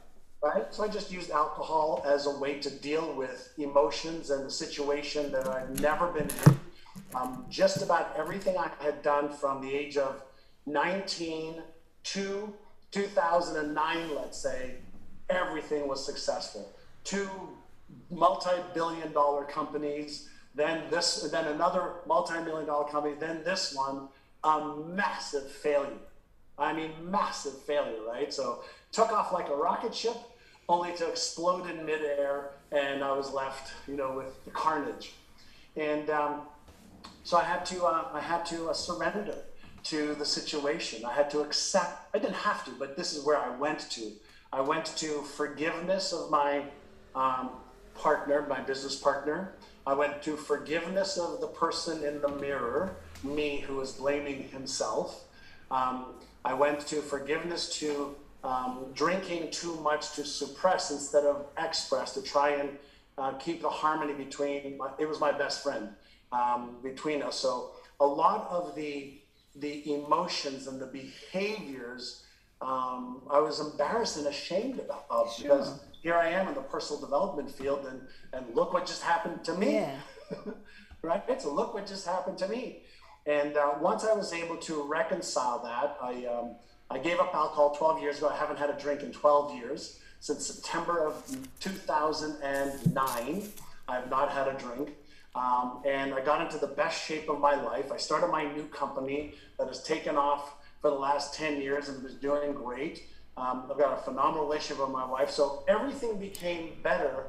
[0.41, 0.73] Right?
[0.73, 5.31] So I just used alcohol as a way to deal with emotions and the situation
[5.31, 6.59] that I'd never been in.
[7.15, 10.23] Um, just about everything I had done from the age of
[10.65, 11.61] 19
[12.03, 12.53] to
[12.91, 14.75] 2009, let's say,
[15.29, 16.71] everything was successful.
[17.03, 17.29] Two
[18.09, 24.07] multi-billion dollar companies, then this, then another multi-million dollar company, then this one,
[24.43, 25.89] a massive failure.
[26.57, 28.33] I mean, massive failure, right?
[28.33, 30.17] So took off like a rocket ship,
[30.71, 35.13] only to explode in midair, and I was left, you know, with the carnage.
[35.75, 36.41] And um,
[37.23, 39.35] so I had to, uh, I had to uh, surrender
[39.83, 41.03] to the situation.
[41.03, 42.15] I had to accept.
[42.15, 44.11] I didn't have to, but this is where I went to.
[44.53, 46.63] I went to forgiveness of my
[47.15, 47.49] um,
[47.95, 49.53] partner, my business partner.
[49.85, 55.25] I went to forgiveness of the person in the mirror, me who was blaming himself.
[55.69, 56.05] Um,
[56.45, 62.21] I went to forgiveness to um, drinking too much to suppress instead of express to
[62.21, 62.69] try and
[63.17, 64.77] uh, keep the harmony between.
[64.77, 65.89] My, it was my best friend
[66.31, 67.37] um, between us.
[67.37, 69.17] So a lot of the
[69.57, 72.23] the emotions and the behaviors
[72.61, 75.43] um, I was embarrassed and ashamed about of Sure.
[75.43, 78.01] because here I am in the personal development field and
[78.33, 79.73] and look what just happened to me.
[79.73, 79.95] Yeah.
[81.01, 81.41] right?
[81.41, 82.83] So look what just happened to me.
[83.25, 86.55] And uh, once I was able to reconcile that, I um,
[86.91, 88.27] I gave up alcohol 12 years ago.
[88.27, 91.23] I haven't had a drink in 12 years since September of
[91.59, 93.43] 2009.
[93.87, 94.95] I have not had a drink.
[95.33, 97.91] Um, and I got into the best shape of my life.
[97.91, 102.05] I started my new company that has taken off for the last 10 years and
[102.05, 103.03] is doing great.
[103.37, 105.29] Um, I've got a phenomenal relationship with my wife.
[105.31, 107.27] So everything became better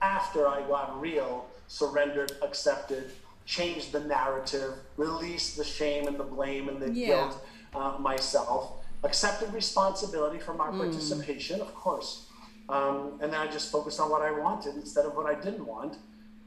[0.00, 3.10] after I got real, surrendered, accepted,
[3.46, 7.06] changed the narrative, released the shame and the blame and the Yeah.
[7.06, 7.44] guilt
[7.74, 12.26] uh, myself, accepted responsibility for my participation, of course.
[12.68, 15.66] Um, and then I just focused on what I wanted instead of what I didn't
[15.66, 15.96] want,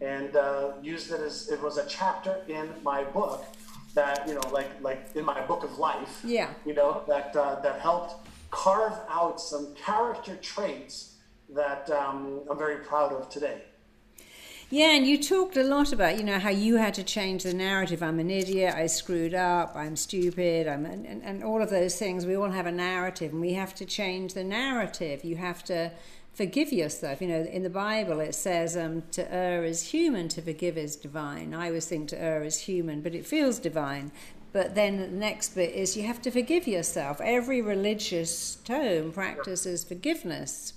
[0.02, 3.44] and uh, used it as it was a chapter in my book
[3.94, 6.22] that you know, like like in my book of life.
[6.24, 6.50] Yeah.
[6.66, 11.16] You know that uh, that helped carve out some character traits
[11.50, 13.62] that um, I'm very proud of today.
[14.70, 17.54] Yeah, and you talked a lot about, you know, how you had to change the
[17.54, 18.02] narrative.
[18.02, 21.96] I'm an idiot, I screwed up, I'm stupid, I'm, and, and, and all of those
[21.96, 22.26] things.
[22.26, 25.24] We all have a narrative, and we have to change the narrative.
[25.24, 25.92] You have to
[26.34, 27.22] forgive yourself.
[27.22, 30.96] You know, in the Bible it says, um, to err is human, to forgive is
[30.96, 31.54] divine.
[31.54, 34.12] I always think to err is human, but it feels divine.
[34.54, 37.20] But then the next bit is you have to forgive yourself.
[37.22, 40.74] Every religious tome practices forgiveness.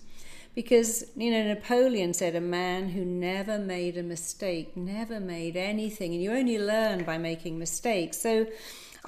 [0.56, 6.14] Because, you know, Napoleon said a man who never made a mistake, never made anything,
[6.14, 8.18] and you only learn by making mistakes.
[8.18, 8.46] So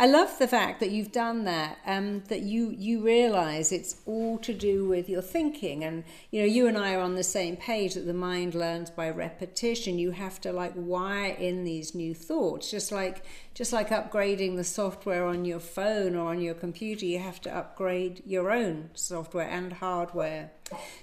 [0.01, 4.39] I love the fact that you've done that, um, that you, you realize it's all
[4.39, 5.83] to do with your thinking.
[5.83, 8.91] And, you know, you and I are on the same page that the mind learns
[8.91, 9.99] by repetition.
[9.99, 13.25] You have to like wire in these new thoughts, just like,
[13.55, 17.55] just like upgrading the software on your phone or on your computer, you have to
[17.55, 20.53] upgrade your own software and hardware.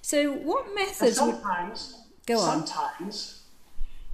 [0.02, 1.42] So, what And methods would
[2.26, 2.66] Go on.
[2.66, 3.44] sometimes,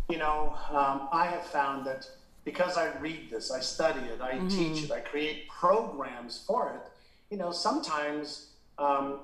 [0.10, 2.10] you know, um, I have found that
[2.44, 4.48] because I read this, I study it, I Mm-hmm.
[4.50, 6.82] teach it, I create programs for it.
[7.30, 9.20] You know, sometimes um,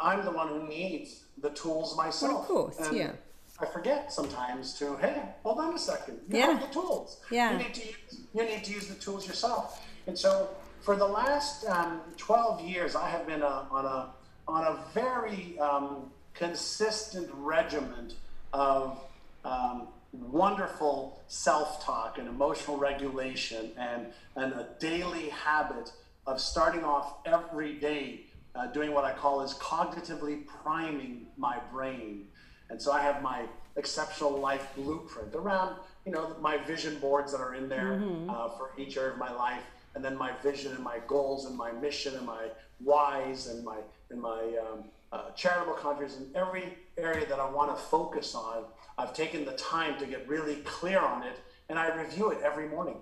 [0.00, 2.42] I'm the one who needs the tools myself.
[2.42, 3.12] Of course, And yeah.
[3.60, 6.20] I forget sometimes to hey, hold on a second.
[6.28, 6.46] You Yeah.
[6.52, 7.20] have the tools.
[7.30, 7.52] Yeah.
[7.52, 9.80] You need to use, you need to use the tools yourself.
[10.06, 10.48] And so
[10.80, 14.14] for the last um, 12 years, I have been a, on a
[14.46, 18.12] on a very um, consistent regimen
[18.52, 18.98] of
[19.44, 19.88] um,
[20.20, 24.06] wonderful self-talk and emotional regulation and,
[24.36, 25.92] and a daily habit
[26.26, 28.20] of starting off every day
[28.54, 32.26] uh, doing what I call is cognitively priming my brain.
[32.70, 33.42] And so I have my
[33.76, 37.94] exceptional life blueprint around, you know, my vision boards that are in there
[38.28, 39.62] uh, for each area of my life,
[39.94, 42.46] and then my vision and my goals and my mission and my
[42.80, 43.78] whys and my
[44.10, 48.64] and my um, uh, charitable contributions in every area that I want to focus on.
[48.96, 52.68] I've taken the time to get really clear on it, and I review it every
[52.68, 52.96] morning.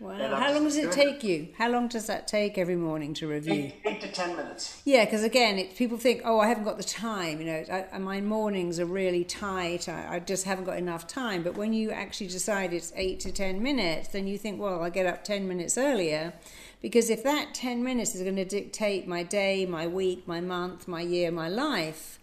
[0.00, 0.14] Wow.
[0.36, 1.48] How long does it take you?
[1.58, 3.52] How long does that take every morning to review?
[3.52, 4.80] Eight, eight to ten minutes.
[4.84, 7.40] Yeah, because again, it, people think, oh, I haven't got the time.
[7.40, 9.88] You know, I, my mornings are really tight.
[9.88, 11.42] I, I just haven't got enough time.
[11.42, 14.90] But when you actually decide it's eight to ten minutes, then you think, well, I
[14.90, 16.32] get up ten minutes earlier,
[16.80, 20.86] because if that ten minutes is going to dictate my day, my week, my month,
[20.86, 22.17] my year, my life,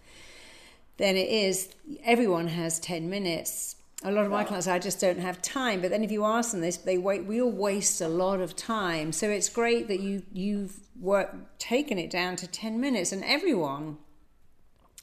[0.98, 1.74] then it is
[2.04, 3.76] everyone has 10 minutes.
[4.04, 5.80] A lot of my clients i just don't have time.
[5.80, 8.56] But then if you ask them this they wait we all waste a lot of
[8.56, 9.12] time.
[9.12, 13.98] So it's great that you you've worked taken it down to 10 minutes and everyone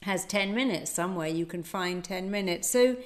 [0.04, 0.91] has 10 minutes.
[0.91, 2.70] Somewhere you can find 10 minutes.
[2.70, 2.98] So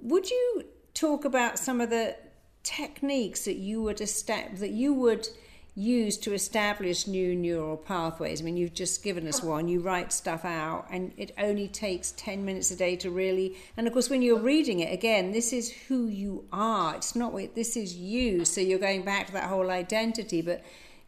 [0.00, 2.16] would you talk about some of the
[2.62, 5.28] techniques that you would that you would
[5.74, 8.40] use to establish new neural pathways?
[8.40, 9.68] I mean, you've just given us one.
[9.68, 13.56] You write stuff out, and it only takes ten minutes a day to really.
[13.76, 16.94] And of course, when you're reading it again, this is who you are.
[16.96, 18.44] It's not what this is you.
[18.44, 20.42] So you're going back to that whole identity.
[20.42, 20.62] But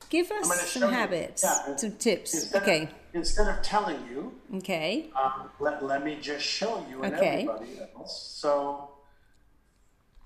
[0.08, 0.88] give us some you.
[0.88, 2.34] habits, Yeah, some tips.
[2.34, 7.02] Instead Okay, Of, instead of telling you, okay, um, let, let me just show you
[7.02, 7.42] and Okay.
[7.48, 8.22] everybody else.
[8.34, 8.90] So,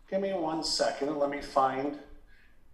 [0.09, 1.18] give me one second.
[1.18, 1.99] Let me find.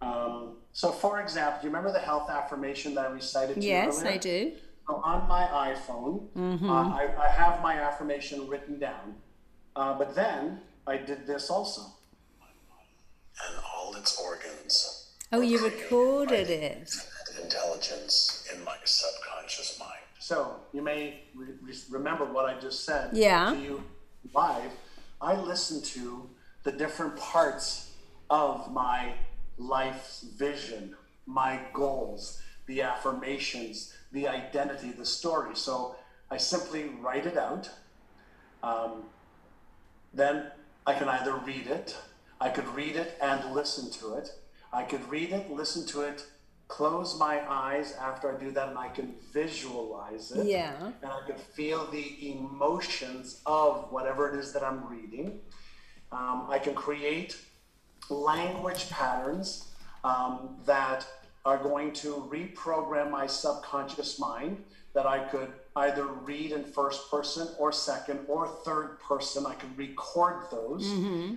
[0.01, 3.95] Um, so, for example, do you remember the health affirmation that I recited to yes,
[3.95, 4.11] you earlier?
[4.13, 4.51] I do.
[4.87, 6.69] So on my iPhone, Mm-hmm.
[6.69, 9.15] uh, I, I have my affirmation written down.
[9.73, 11.81] Uh, but then I did this also.
[13.47, 15.13] and all its organs.
[15.31, 16.93] Oh, you recorded it.
[17.41, 19.91] Intelligence in my subconscious mind.
[20.19, 23.51] So you may re- re- remember what I just said Yeah.
[23.53, 23.83] to you
[24.33, 24.71] live.
[25.21, 26.29] I listened to
[26.63, 27.91] the different parts
[28.29, 29.13] of my
[29.57, 30.95] life's vision
[31.25, 35.55] my goals, the affirmations, the identity, the story.
[35.55, 35.95] So
[36.29, 37.69] I simply write it out.
[38.63, 39.03] Um,
[40.13, 40.51] then
[40.87, 41.95] I can either read it,
[42.39, 44.29] I could read it and listen to it.
[44.71, 46.25] I could read it, listen to it,
[46.67, 50.45] close my eyes after I do that, and I can visualize it.
[50.45, 50.91] Yeah.
[51.01, 55.39] And I can feel the emotions of whatever it is that I'm reading.
[56.11, 57.37] Um, I can create
[58.09, 59.69] language patterns
[60.03, 61.05] um, that
[61.45, 67.49] are going to reprogram my subconscious mind that I could either read in first person
[67.59, 69.45] or second or third person.
[69.45, 70.85] I could record those,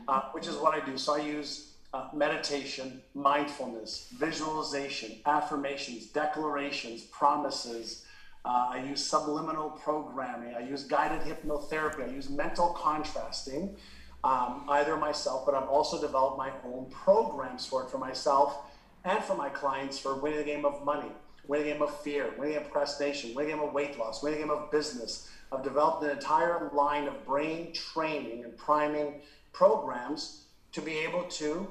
[0.07, 0.97] uh, which is what I do.
[0.97, 8.05] So I use uh, meditation, mindfulness, visualization, affirmations, declarations, promises.
[8.45, 10.55] Uh, I use subliminal programming.
[10.55, 12.09] I use guided hypnotherapy.
[12.09, 13.77] I use mental contrasting,
[14.25, 18.59] um, either myself, but I've also developed my own programs for it for myself
[19.05, 21.11] and for my clients for winning the game of money,
[21.47, 23.99] winning the game of fear, winning the game of procrastination, winning the game of weight
[23.99, 25.31] loss, winning the game of business.
[25.53, 29.21] I've developed an entire line of brain training and priming
[29.53, 31.69] programs to be able to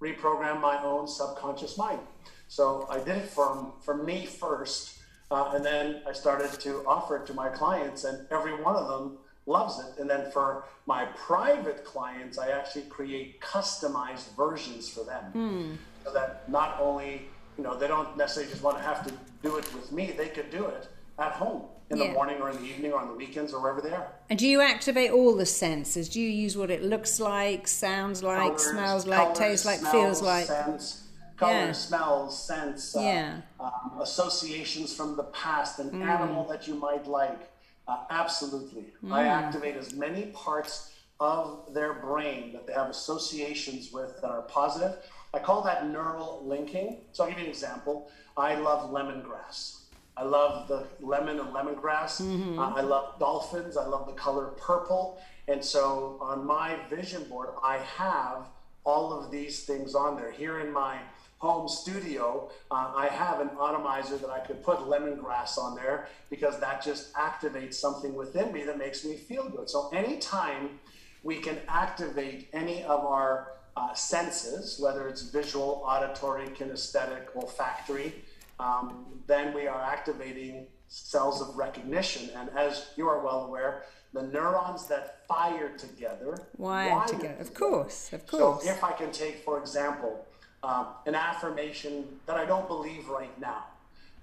[0.00, 2.00] reprogram my own subconscious mind.
[2.48, 4.98] So I did it for, for me first,
[5.30, 8.88] uh, and then I started to offer it to my clients, and every one of
[8.88, 10.00] them loves it.
[10.00, 16.48] And then for my private clients, I actually create customized versions for them, so that
[16.48, 19.12] not only you know they don't necessarily just want to have to
[19.42, 20.88] do it with me; they could do it
[21.18, 22.06] at home in Yeah.
[22.08, 24.08] the morning or in the evening or on the weekends or wherever they are.
[24.30, 26.08] And do you activate all the senses?
[26.08, 29.80] Do you use what it looks like, sounds like, Colors, smells like, colors, tastes like,
[29.80, 30.46] smells, feels like?
[30.46, 31.72] Sense, colors, Yeah.
[31.72, 33.40] smells, sense, uh, Yeah.
[33.60, 36.02] um, associations from the past, an Mm.
[36.02, 37.51] animal that you might like.
[37.88, 38.86] Uh, absolutely.
[39.04, 39.12] Mm.
[39.12, 44.42] I activate as many parts of their brain that they have associations with that are
[44.42, 44.96] positive.
[45.34, 46.98] I call that neural linking.
[47.12, 48.10] So I'll give you an example.
[48.36, 49.82] I love lemongrass.
[50.16, 52.20] I love the lemon and lemongrass.
[52.20, 52.58] Mm-hmm.
[52.58, 53.76] Uh, I love dolphins.
[53.76, 55.18] I love the color purple.
[55.48, 58.46] And so on my vision board, I have
[58.84, 60.30] all of these things on there.
[60.30, 60.98] Here in my
[61.42, 66.60] home studio, uh, I have an atomizer that I could put lemongrass on there because
[66.60, 69.68] that just activates something within me that makes me feel good.
[69.68, 70.78] So anytime
[71.24, 78.14] we can activate any of our uh, senses, whether it's visual, auditory, kinesthetic, olfactory,
[78.60, 82.30] um, then we are activating cells of recognition.
[82.36, 83.82] And as you are well aware,
[84.12, 87.40] the neurons that fire together Wire wire together.
[87.40, 88.40] Of course, of course.
[88.40, 88.66] So course.
[88.66, 90.24] if I can take, for example,
[90.62, 93.64] um, an affirmation that I don't believe right now,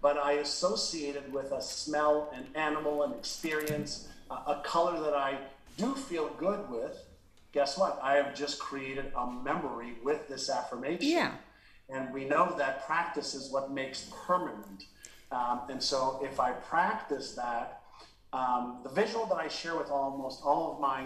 [0.02, 5.14] but I associate it with a smell, an animal, an experience, a, a color that
[5.14, 5.38] I
[5.78, 6.98] do feel good with,
[7.52, 8.00] guess what?
[8.02, 11.08] I have just created a memory with this affirmation.
[11.08, 11.32] Yeah.
[11.90, 14.86] And we know that practice is what makes permanent.
[15.32, 17.82] Um, and so if I practice that,
[18.32, 21.06] um, the visual that I share with almost all of my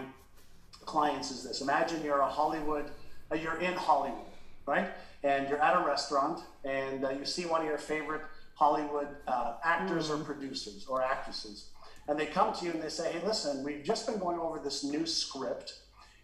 [0.84, 2.90] clients is this imagine you're a hollywood
[3.32, 4.26] uh, you're in hollywood
[4.66, 4.90] right
[5.24, 8.22] and you're at a restaurant and uh, you see one of your favorite
[8.54, 11.70] hollywood uh, actors or producers or actresses
[12.08, 14.58] and they come to you and they say hey listen we've just been going over
[14.58, 15.80] this new script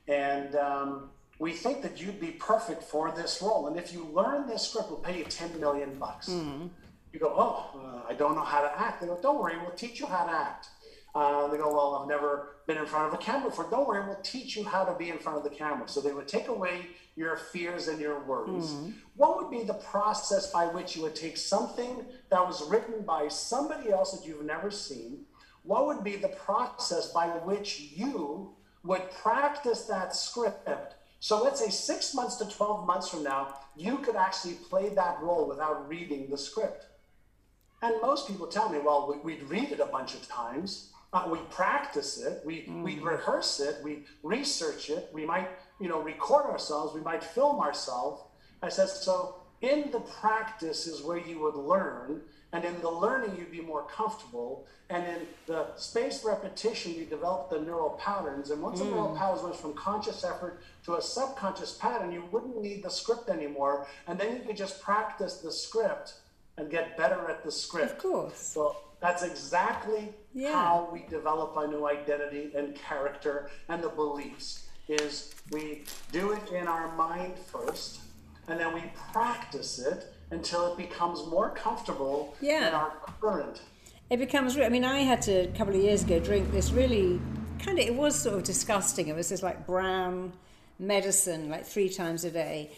[0.07, 4.47] and um, we think that you'd be perfect for this role and if you learn
[4.47, 6.29] this script we'll pay you 10 million bucks
[7.13, 9.01] you go, oh, uh, I don't know how to act.
[9.01, 10.69] They go, don't worry, we'll teach you how to act.
[11.15, 13.67] Uh, they go, well, I've never been in front of a camera before.
[13.69, 15.89] Don't worry, we'll teach you how to be in front of the camera.
[15.89, 16.87] So they would take away
[17.17, 18.75] your fears and your worries.
[19.17, 23.29] What would be the process by which you would take something that was written by
[23.29, 25.25] somebody else that you've never seen?
[25.65, 28.55] What would be the process by which you
[28.85, 30.95] would practice that script?
[31.19, 35.21] So let's say six months to 12 months from now, you could actually play that
[35.21, 36.87] role without reading the script.
[37.83, 40.90] And most people tell me, well, we'd read it a bunch of times.
[41.13, 42.41] Uh, we practice it.
[42.45, 43.77] We, we rehearse it.
[43.83, 45.09] We research it.
[45.13, 45.49] We might,
[45.81, 46.95] you know, record ourselves.
[46.95, 48.23] We might film ourselves.
[48.63, 52.23] I said, so in the practice is where you would learn.
[52.53, 54.67] And in the learning, you'd be more comfortable.
[54.89, 58.51] And in the spaced repetition, you develop the neural patterns.
[58.51, 62.61] And once the neural patterns went from conscious effort to a subconscious pattern, you wouldn't
[62.61, 63.87] need the script anymore.
[64.07, 66.15] And then you could just practice the script
[66.57, 67.93] and get better at the script.
[67.93, 68.39] Of course.
[68.39, 70.53] So that's exactly Yeah.
[70.53, 76.53] how we develop a new identity and character and the beliefs is we do it
[76.53, 78.01] in our mind first
[78.49, 82.69] and then we practice it until it becomes more comfortable Yeah.
[82.69, 83.63] in our current
[84.11, 84.59] It becomes.
[84.59, 87.21] I mean, I had to a couple of years ago drink this really
[87.61, 87.85] kind of.
[87.87, 89.07] It was sort of disgusting.
[89.07, 90.33] It was this like brown
[90.81, 92.73] medicine, like three times a day.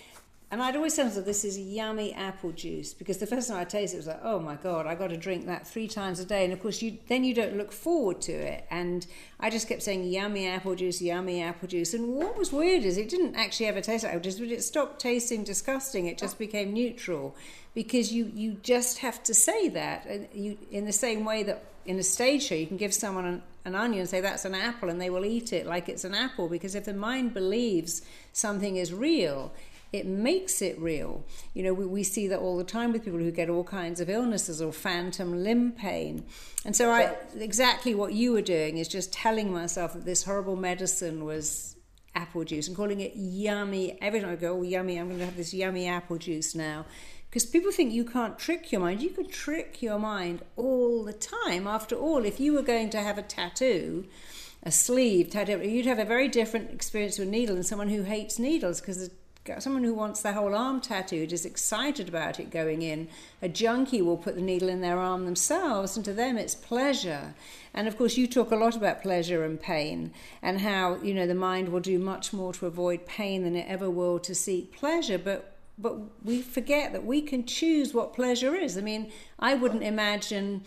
[0.52, 3.64] And I'd always tell myself this is yummy apple juice because the first time I
[3.64, 6.20] tasted it, it was like, oh my god, I got to drink that three times
[6.20, 6.44] a day.
[6.44, 8.66] And of course, you then you don't look forward to it.
[8.70, 9.06] And
[9.40, 11.94] I just kept saying yummy apple juice, yummy apple juice.
[11.94, 14.62] And what was weird is it didn't actually ever taste like apple juice, but it
[14.62, 16.04] stopped tasting disgusting.
[16.04, 16.38] It just oh.
[16.38, 17.34] became neutral
[17.72, 20.04] because you you just have to say that.
[20.04, 23.24] And you in the same way that in a stage show you can give someone
[23.24, 26.04] an, an onion and say that's an apple and they will eat it like it's
[26.04, 29.50] an apple because if the mind believes something is real
[29.92, 31.24] it makes it real.
[31.52, 34.00] You know, we, we see that all the time with people who get all kinds
[34.00, 36.24] of illnesses or phantom limb pain.
[36.64, 40.56] And so I exactly what you were doing is just telling myself that this horrible
[40.56, 41.76] medicine was
[42.14, 43.98] apple juice and calling it yummy.
[44.00, 46.86] Every time I go, oh, yummy, I'm going to have this yummy apple juice now.
[47.28, 49.02] Because people think you can't trick your mind.
[49.02, 51.66] You can trick your mind all the time.
[51.66, 54.06] After all, if you were going to have a tattoo,
[54.62, 58.02] a sleeve tattoo, you'd have a very different experience with a needle than someone who
[58.02, 59.08] hates needles because
[59.58, 63.08] someone who wants their whole arm tattooed is excited about it going in.
[63.40, 67.34] A junkie will put the needle in their arm themselves, and to them it's pleasure.
[67.74, 70.12] And of course, you talk a lot about pleasure and pain,
[70.42, 73.66] and how you know the mind will do much more to avoid pain than it
[73.68, 75.18] ever will to seek pleasure.
[75.18, 78.76] But but we forget that we can choose what pleasure is.
[78.78, 80.62] I mean, I wouldn't imagine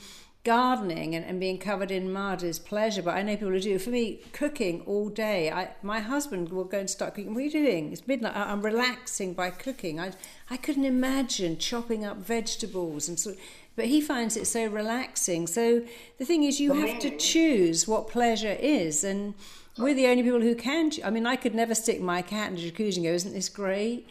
[0.46, 3.78] gardening and, and being covered in mud is pleasure, but I know people who do.
[3.80, 5.52] For me, cooking all day.
[5.52, 7.34] I, my husband will go and start cooking.
[7.34, 7.92] What are you doing?
[7.92, 8.38] It's midnight.
[8.38, 10.00] I, am relaxing by cooking.
[10.00, 10.12] I,
[10.50, 13.34] I couldn't imagine chopping up vegetables and so.
[13.76, 15.48] But he finds it so relaxing.
[15.48, 15.82] So
[16.18, 19.34] the thing is, you have to choose what pleasure is, and
[19.78, 20.92] we're the only people who can.
[21.04, 23.50] I mean, I could never stick my cat in a jacuzzi and go, "Isn't this
[23.50, 24.08] great?"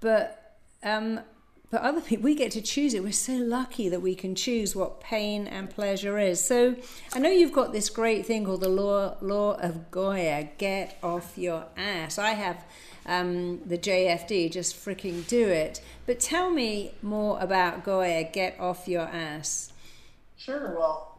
[0.00, 1.20] But um,
[1.70, 3.02] but other people, we get to choose it.
[3.02, 6.42] We're so lucky that we can choose what pain and pleasure is.
[6.42, 6.76] So
[7.12, 10.48] I know you've got this great thing called the law law of Goya.
[10.56, 12.18] Get off your ass.
[12.18, 12.64] I have
[13.04, 14.50] um, the JFD.
[14.50, 15.82] Just freaking do it.
[16.06, 18.24] But tell me more about Goya.
[18.24, 19.72] Get off your ass.
[20.38, 20.74] Sure.
[20.74, 21.17] Well,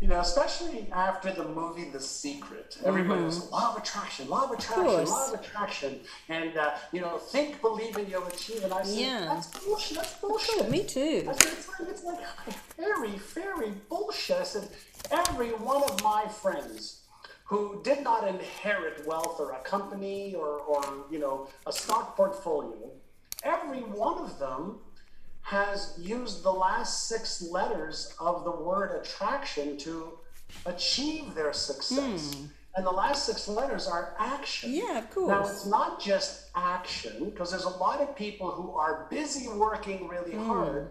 [0.00, 3.26] you know, especially after the movie The Secret, everybody mm-hmm.
[3.26, 7.18] was law of attraction, law of attraction, of law of attraction, and uh, you know,
[7.18, 8.62] think, believe, and you'll achieve.
[8.62, 9.24] And I said, yeah.
[9.24, 9.96] that's bullshit.
[9.96, 10.70] That's bullshit.
[10.70, 11.26] me too.
[11.28, 12.20] I said, it's like, it's like
[12.76, 14.36] very, very bullshit.
[14.36, 14.68] I said,
[15.10, 17.02] every one of my friends
[17.44, 20.80] who did not inherit wealth or a company or, or
[21.10, 22.92] you know, a stock portfolio,
[23.42, 24.78] every one of them
[25.48, 30.12] has used the last six letters of the word attraction to
[30.66, 32.34] achieve their success.
[32.34, 32.48] Mm.
[32.76, 34.74] And the last six letters are action.
[34.74, 35.28] Yeah, of course.
[35.30, 40.06] Now, it's not just action, because there's a lot of people who are busy working
[40.06, 40.46] really mm.
[40.46, 40.90] hard,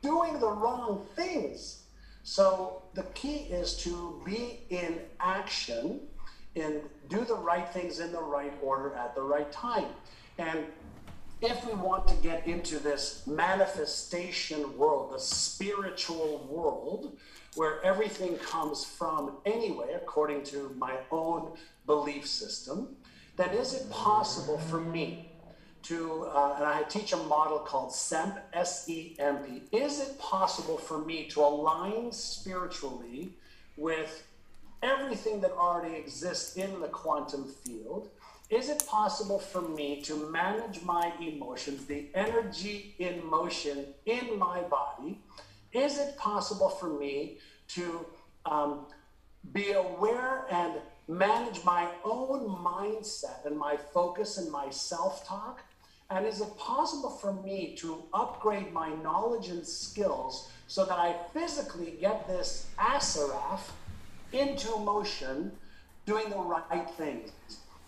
[0.00, 1.82] doing the wrong things.
[2.22, 6.02] So, the key is to be in action
[6.54, 9.90] and do the right things in the right order at the right time.
[10.38, 10.66] And
[11.40, 17.16] if we want to get into this manifestation world, the spiritual world,
[17.54, 21.52] where everything comes from anyway, according to my own
[21.86, 22.96] belief system,
[23.36, 25.30] then is it possible for me
[25.84, 30.18] to, uh, and I teach a model called SEMP, S E M P, is it
[30.18, 33.30] possible for me to align spiritually
[33.76, 34.24] with
[34.82, 38.10] everything that already exists in the quantum field?
[38.50, 44.62] Is it possible for me to manage my emotions, the energy in motion in my
[44.62, 45.20] body?
[45.72, 47.38] Is it possible for me
[47.68, 48.06] to
[48.46, 48.86] um,
[49.52, 50.74] be aware and
[51.08, 55.60] manage my own mindset and my focus and my self talk?
[56.10, 61.14] And is it possible for me to upgrade my knowledge and skills so that I
[61.34, 63.72] physically get this Asaraf
[64.32, 65.52] into motion
[66.06, 67.30] doing the right things?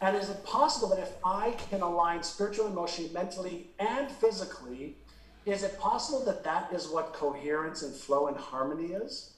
[0.01, 4.97] And is it possible that if I can align spiritual, emotionally, mentally, and physically,
[5.45, 9.33] is it possible that that is what coherence and flow and harmony is?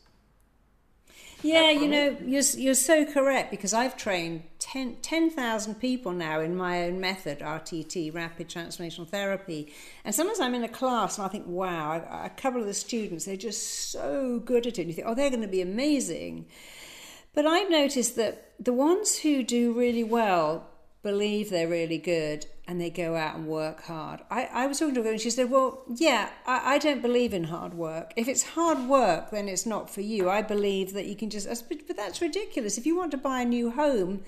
[1.42, 6.54] Yeah, you know, you're, you're so correct because I've trained 10,000 10, people now in
[6.54, 9.72] my own method, RTT, Rapid Transformational Therapy.
[10.04, 13.24] And sometimes I'm in a class and I think, wow, a couple of the students,
[13.24, 14.82] they're just so good at it.
[14.82, 16.46] And you think, oh, they're going to be amazing.
[17.34, 20.68] But I've noticed that the ones who do really well
[21.02, 24.20] believe they're really good and they go out and work hard.
[24.30, 27.34] I, I was talking to her and she said, Well, yeah, I, I don't believe
[27.34, 28.12] in hard work.
[28.16, 30.30] If it's hard work, then it's not for you.
[30.30, 32.78] I believe that you can just, but, but that's ridiculous.
[32.78, 34.22] If you want to buy a new home,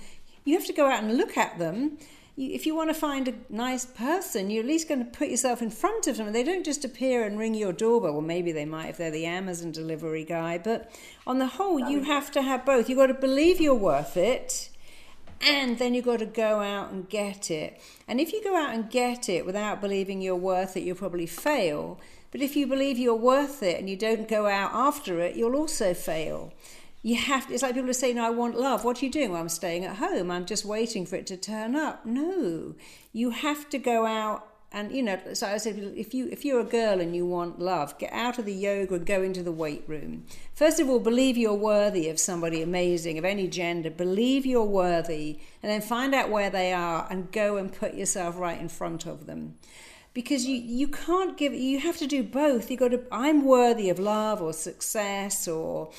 [0.45, 1.99] you have to go out and look at them
[2.37, 5.63] if you want to find a nice person, you're at least going to put yourself
[5.63, 6.33] in front of them.
[6.33, 8.13] They don't just appear and ring your doorbell.
[8.13, 10.59] Well, maybe they might if they're the Amazon delivery guy.
[10.59, 10.91] But
[11.27, 12.89] on the whole, you have to have both.
[12.89, 14.71] You've got to believe you're worth it.
[15.41, 17.81] and then you've got to go out and get it.
[18.09, 21.27] And if you go out and get it without believing you're worth it, you'll probably
[21.27, 22.01] fail.
[22.31, 25.57] But if you believe you're worth it and you don't go out after it, you'll
[25.57, 26.53] also fail.
[27.05, 28.83] You have to, it's like people are saying, I want love.
[28.83, 29.31] What are you doing?
[29.31, 30.31] Well, I'm staying at home.
[30.31, 32.07] I'm just waiting for it to turn up.
[32.07, 32.75] No,
[33.13, 36.59] you have to go out and you know so i said if you if you're
[36.59, 39.53] a girl and you want love get out of the yoga and go into the
[39.53, 44.45] weight room first of all believe you're worthy of somebody amazing of any gender believe
[44.45, 48.61] you're worthy and then find out where they are and go and put yourself right
[48.61, 49.55] in front of them
[50.13, 53.89] because you you can't give you have to do both you got to i'm worthy
[53.89, 55.93] of love or success or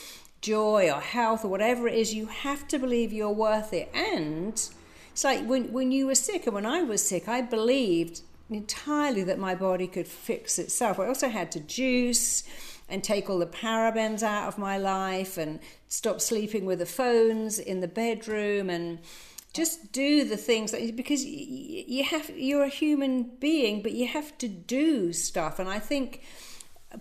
[0.46, 4.70] joy or health or whatever it is you have to believe you're worth it and
[5.16, 8.20] it's like when, when you were sick and when I was sick, I believed
[8.50, 11.00] entirely that my body could fix itself.
[11.00, 12.44] I also had to juice
[12.90, 17.60] and take all the parabens out of my life and stop sleeping with the phones
[17.60, 19.00] in the bedroom and
[19.54, 24.38] just do the things that, because you have you're a human being but you have
[24.40, 26.24] to do stuff and I think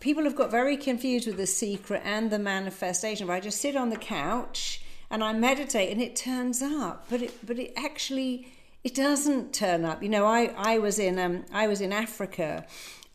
[0.01, 3.77] people have got very confused with the secret and the manifestation but I just sit
[3.77, 8.49] on the couch and I meditate and it turns up but it but it actually
[8.85, 10.03] it doesn't turn up.
[10.03, 12.67] You know, I, I was in um, I was in Africa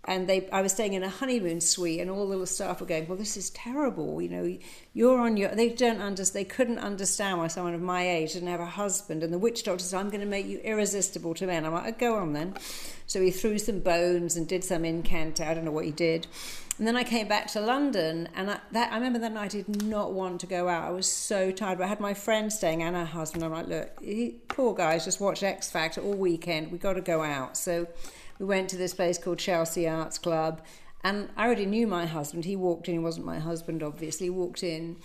[0.10, 2.88] and they I was staying in a honeymoon suite and all the little staff were
[2.88, 4.58] going, Well, this is terrible, you know,
[4.94, 8.50] you're on your they don't understand they couldn't understand why someone of my age didn't
[8.50, 11.64] have a husband and the witch doctor said, I'm gonna make you irresistible to men.
[11.64, 12.56] I'm like, oh, go on then.
[13.06, 16.26] So he threw some bones and did some incant, I don't know what he did.
[16.80, 19.62] And then I came back to London, and I, that, I remember that night I
[19.64, 20.88] did not want to go out.
[20.88, 21.78] I was so tired.
[21.78, 23.44] But I had my friend staying and her husband.
[23.44, 26.72] I'm like, look, he, poor guys just watched X Factor all weekend.
[26.72, 27.58] We got to go out.
[27.58, 27.86] So
[28.40, 30.62] we went to this place called Chelsea Arts Club,
[31.04, 32.46] and I already knew my husband.
[32.46, 32.96] He walked in.
[32.96, 34.28] He wasn't my husband, obviously.
[34.28, 34.98] He walked in,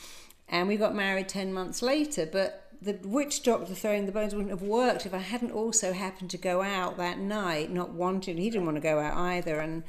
[0.48, 2.27] and we got married ten months later.
[2.27, 6.31] But the witch doctor throwing the bones wouldn't have worked if I hadn't also happened
[6.31, 8.39] to go out that night, not wanting.
[8.39, 9.82] He didn't want to go out either, and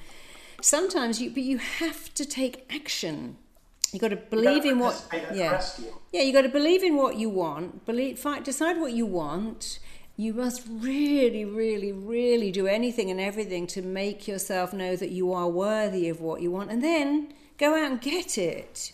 [0.61, 3.37] sometimes you but you have to take action
[3.91, 5.63] you got to believe in what yeah
[6.11, 9.79] yeah you got to believe in what you want believe fight, decide what you want
[10.17, 15.33] you must really really really do anything and everything to make yourself know that you
[15.33, 18.91] are worthy of what you want and then go out and get it.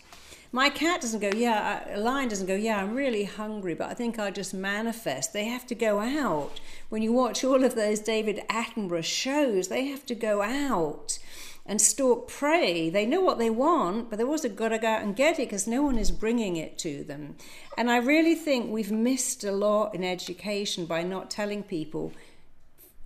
[0.53, 3.93] My cat doesn't go yeah a lion doesn't go yeah i'm really hungry but i
[3.93, 5.31] think I'll just manifest.
[5.31, 6.59] They have to go out.
[6.89, 11.19] When you watch all of those david attenborough shows they have to go out
[11.65, 12.89] and stalk prey.
[12.89, 15.47] They know what they want, but they've also got to go out and get it
[15.47, 17.35] because no one is bringing it to them.
[17.77, 22.13] And I really think we've missed a lot in education by not telling people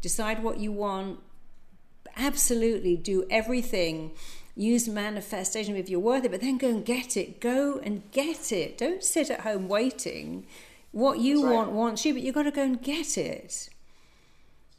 [0.02, 1.20] decide what you want,
[2.16, 4.12] absolutely do everything.
[4.56, 7.42] Use manifestation if you're worth it, but then go and get it.
[7.42, 8.78] Go and get it.
[8.78, 10.46] Don't sit at home waiting.
[10.92, 11.54] What you right.
[11.54, 13.70] want wants you, but you've got to go and get it.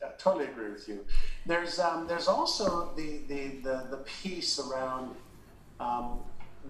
[0.03, 1.05] I totally agree with you.
[1.47, 5.15] There's um, there's also the, the, the, the piece around
[5.81, 6.21] um,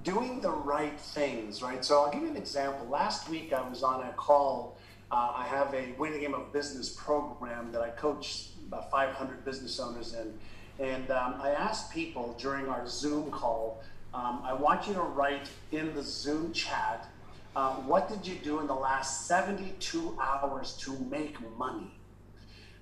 [0.02, 1.84] doing the right things, right?
[1.84, 2.86] So I'll give you an example.
[2.88, 4.76] Last week I was on a call.
[5.10, 9.44] Uh, I have a Win the Game of Business program that I coach about 500
[9.44, 10.38] business owners in.
[10.84, 13.82] And um, I asked people during our Zoom call,
[14.12, 17.08] um, I want you to write in the Zoom chat,
[17.54, 21.95] uh, what did you do in the last 72 hours to make money?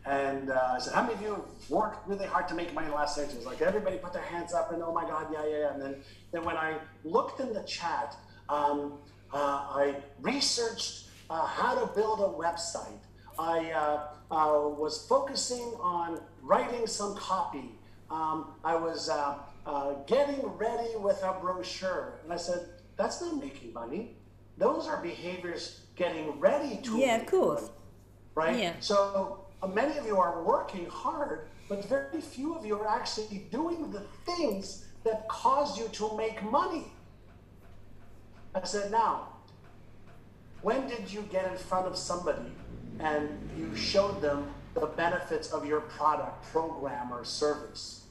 [0.06, 2.88] And uh, I said, How many of you have worked really hard to make money
[2.88, 3.46] the last six years?
[3.46, 5.72] Like everybody put their hands up and oh my God, yeah, yeah, yeah.
[5.72, 5.96] And then,
[6.32, 8.16] then when I looked in the chat,
[8.48, 8.98] um,
[9.32, 13.00] uh, I researched uh, how to build a website.
[13.38, 17.72] I uh, uh, was focusing on writing some copy.
[18.10, 19.38] Um, I was uh,
[20.06, 22.20] getting ready with a brochure.
[22.24, 24.16] And I said, That's not making money.
[24.58, 26.98] Those are behaviors getting ready to.
[26.98, 27.62] Yeah, of course.
[27.62, 27.72] Money,
[28.34, 28.58] right?
[28.58, 28.72] Yeah.
[28.80, 33.46] So Uh, many of you are working hard, but very few of you are actually
[33.50, 36.84] doing the things that cause you to make money.
[38.54, 39.28] I said, now,
[40.60, 42.52] when did you get in front of somebody
[43.00, 48.04] and you showed them the benefits of your product, program, or service?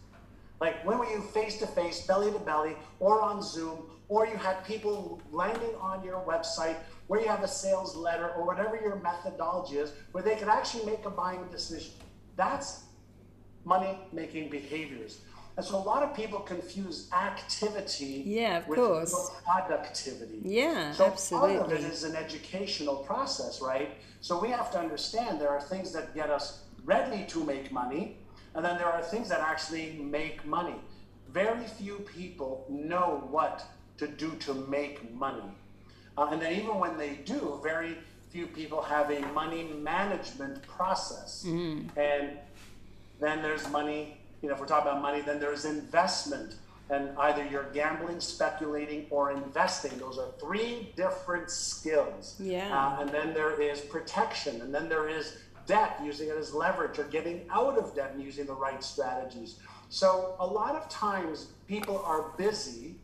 [0.59, 3.77] Like when were you face to face, belly to belly, or on Zoom,
[4.07, 6.77] or you had people landing on your website
[7.07, 10.85] where you have a sales letter or whatever your methodology is, where they can actually
[10.85, 11.91] make a buying decision.
[12.35, 12.83] That's
[13.65, 15.21] money making behaviors.
[15.55, 19.31] And so a lot of people confuse activity yeah, of with course.
[19.45, 20.39] productivity.
[20.43, 21.57] Yeah, so absolutely.
[21.57, 23.97] part of it is an educational process, right?
[24.21, 28.17] So we have to understand there are things that get us ready to make money,
[28.55, 30.75] and then there are things that actually make money.
[31.29, 33.63] Very few people know what
[33.97, 35.43] to do to make money.
[36.17, 37.97] Uh, and then even when they do, very
[38.29, 41.43] few people have a money management process.
[41.47, 41.99] Mm-hmm.
[41.99, 42.37] And
[43.19, 46.55] then there's money, you know, if we're talking about money, then there's investment.
[46.89, 49.97] And either you're gambling, speculating, or investing.
[49.97, 52.35] Those are three different skills.
[52.39, 52.77] Yeah.
[52.77, 54.61] Uh, and then there is protection.
[54.61, 58.21] And then there is debt, using it as leverage, or getting out of debt and
[58.21, 59.59] using the right strategies.
[59.89, 62.95] So a lot of times people are busy,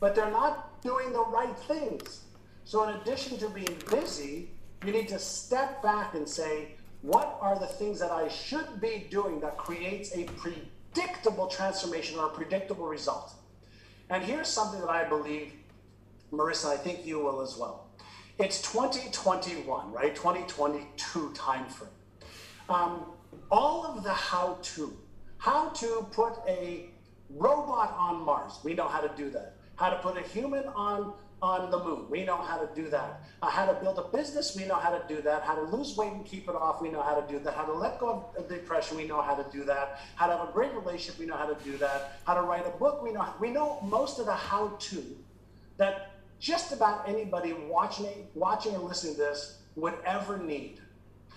[0.00, 2.21] but they're not doing the right things.
[2.64, 4.50] So in addition to being busy,
[4.84, 9.06] you need to step back and say, what are the things that I should be
[9.10, 13.32] doing that creates a predictable transformation or a predictable result?
[14.08, 15.52] And here's something that I believe,
[16.32, 17.88] Marissa, I think you will as well.
[18.38, 20.14] It's 2021, right?
[20.14, 21.86] 2022 timeframe.
[22.68, 23.06] Um,
[23.50, 24.96] all of the how to,
[25.38, 26.86] how to put a
[27.30, 29.56] robot on Mars, we know how to do that.
[29.76, 32.06] How to put a human on on the moon.
[32.08, 33.22] We know how to do that.
[33.42, 35.42] Uh, how to build a business, we know how to do that.
[35.42, 37.54] How to lose weight and keep it off, we know how to do that.
[37.54, 39.98] How to let go of depression, we know how to do that.
[40.14, 42.20] How to have a great relationship, we know how to do that.
[42.24, 45.04] How to write a book, we know we know most of the how to
[45.78, 50.80] that just about anybody watching watching and listening to this would ever need.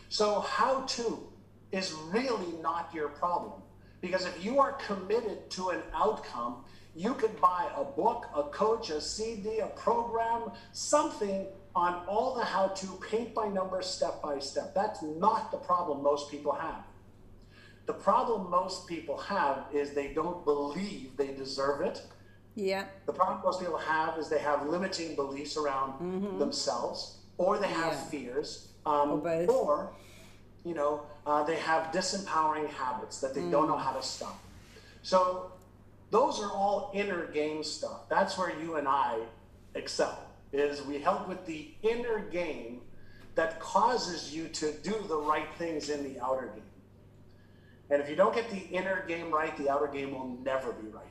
[0.09, 1.27] So how to
[1.71, 3.61] is really not your problem.
[4.05, 6.57] Because if you are committed to an outcome,
[6.95, 12.45] you could buy a book, a coach, a CD, a program, something on all the
[12.45, 14.75] how to, paint by number, step by step.
[14.75, 16.83] That's not the problem most people have.
[17.87, 22.03] The problem most people have is they don't believe they deserve it.
[22.53, 22.85] Yeah.
[23.07, 27.93] The problem most people have is they have limiting beliefs around themselves, or they have
[27.93, 28.05] Yeah.
[28.13, 29.93] fears, um, Or or
[30.65, 34.43] you know, uh, they have disempowering habits that they don't know how to stop.
[35.03, 35.51] So
[36.09, 38.09] those are all inner game stuff.
[38.09, 39.19] That's where you and I
[39.75, 40.19] excel.
[40.51, 42.81] Is we help with the inner game
[43.35, 46.63] that causes you to do the right things in the outer game.
[47.89, 50.87] And if you don't get the inner game right, the outer game will never be
[50.87, 51.03] right.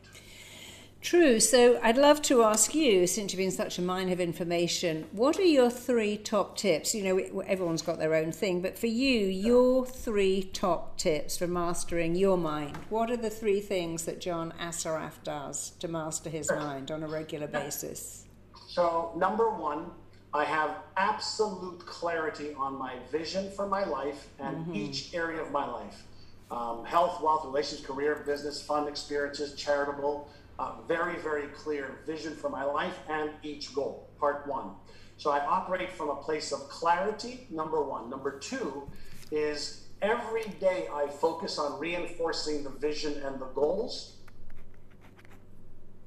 [1.05, 1.39] True.
[1.39, 5.39] So I'd love to ask you, since you've been such a mine of information, what
[5.39, 6.95] are your three top tips?
[6.95, 11.47] You know, everyone's got their own thing, but for you, your three top tips for
[11.47, 12.79] mastering your mind.
[12.89, 17.07] What are the three things that John Assaraf does to master his mind on a
[17.07, 18.25] regular basis?
[18.69, 19.91] So, number one,
[20.33, 25.67] I have absolute clarity on my vision for my life and each area of my
[25.67, 26.03] life
[26.51, 30.31] um, health, wealth, relations, career, business, fun experiences, charitable.
[30.59, 34.09] Uh, very, very clear vision for my life and each goal.
[34.21, 34.71] Part one.
[35.17, 38.09] So, I operate from a place of clarity, number one.
[38.09, 38.89] Number two
[39.33, 44.17] is every day I focus on reinforcing the vision and the goals.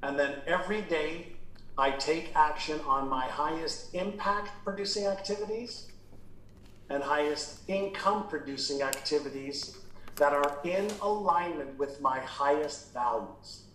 [0.03, 1.34] And then every day
[1.78, 5.91] I take action on my highest impact producing activities
[6.90, 9.78] and highest income producing activities
[10.15, 13.66] that are in alignment with my highest values.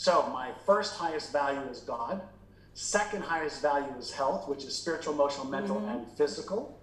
[0.00, 2.22] So, my first highest value is God.
[2.72, 5.90] Second highest value is health, which is spiritual, emotional, mental, mm-hmm.
[5.90, 6.80] and physical.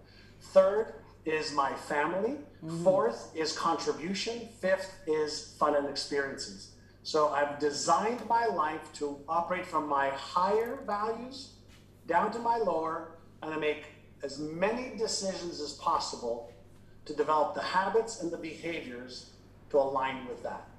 [0.54, 0.94] Third
[1.26, 2.36] is my family.
[2.64, 2.84] Mm-hmm.
[2.84, 4.50] Fourth is contribution.
[4.62, 6.76] Fifth is fun and experiences.
[7.02, 11.54] So I've designed my life to operate from my higher values
[12.06, 13.86] down to my lower, and I make
[14.22, 16.52] as many decisions as possible
[17.06, 19.32] to develop the habits and the behaviors
[19.72, 20.70] to align with that.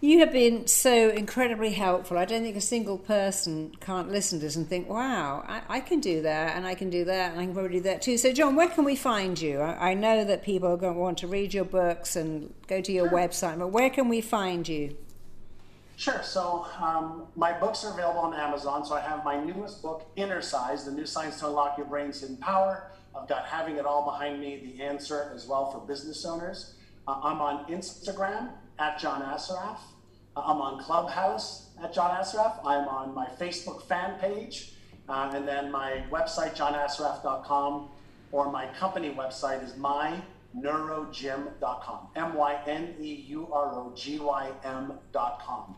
[0.00, 2.18] You have been so incredibly helpful.
[2.18, 5.80] I don't think a single person can't listen to this and think, wow, I, I
[5.80, 8.16] can do that and I can do that and I can probably do that too.
[8.16, 9.58] So, John, where can we find you?
[9.58, 12.80] I, I know that people are going to want to read your books and go
[12.80, 14.96] to your website, but where can we find you?
[15.96, 16.22] Sure.
[16.22, 18.84] So um, my books are available on Amazon.
[18.84, 22.36] So I have my newest book, Innercise, the new science to unlock your brain's hidden
[22.36, 22.92] power.
[23.20, 26.74] I've got Having It All Behind Me, the answer as well for business owners.
[27.08, 29.78] Uh, I'm on Instagram at John Assaraf.
[30.36, 32.58] Uh, I'm on Clubhouse at John Assaraf.
[32.64, 34.72] I'm on my Facebook fan page.
[35.08, 37.88] Uh, and then my website, johnassaraf.com,
[38.30, 42.08] or my company website is myneurogym.com.
[42.14, 45.76] M Y N E U R O G Y M.com.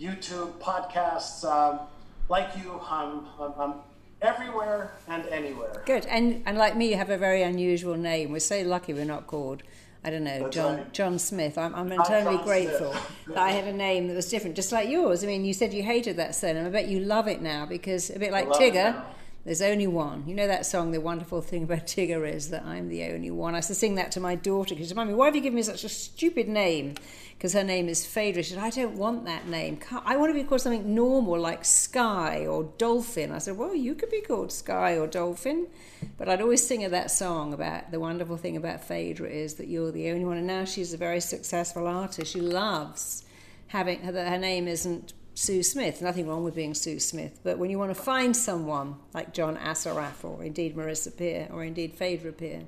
[0.00, 1.80] YouTube, podcasts, um,
[2.28, 3.74] like you, I'm, I'm, I'm
[4.22, 5.82] everywhere and anywhere.
[5.86, 6.06] Good.
[6.06, 8.30] And, and like me, you have a very unusual name.
[8.30, 9.64] We're so lucky we're not called,
[10.04, 10.92] I don't know, That's John, right.
[10.92, 11.58] John Smith.
[11.58, 12.94] I'm, I'm eternally grateful
[13.26, 15.24] that I had a name that was different, just like yours.
[15.24, 16.66] I mean, you said you hated that surname.
[16.66, 19.02] I bet you love it now because a bit like Tigger.
[19.44, 20.24] There's only one.
[20.26, 23.54] You know that song, The Wonderful Thing About Tigger is that I'm the only one.
[23.54, 25.40] I used to sing that to my daughter because she said, Mommy, why have you
[25.40, 26.96] given me such a stupid name?
[27.32, 28.42] Because her name is Phaedra.
[28.42, 29.78] She said, I don't want that name.
[30.04, 33.32] I want to be called something normal like Sky or Dolphin.
[33.32, 35.68] I said, Well, you could be called Sky or Dolphin.
[36.18, 39.68] But I'd always sing her that song about the wonderful thing about Phaedra is that
[39.68, 40.36] you're the only one.
[40.36, 42.32] And now she's a very successful artist.
[42.32, 43.24] She loves
[43.68, 46.02] having her, her name isn't Sue Smith.
[46.02, 49.56] Nothing wrong with being Sue Smith, but when you want to find someone like John
[49.56, 52.62] Assaraf or indeed Marissa Peer or indeed Phaedra Peer,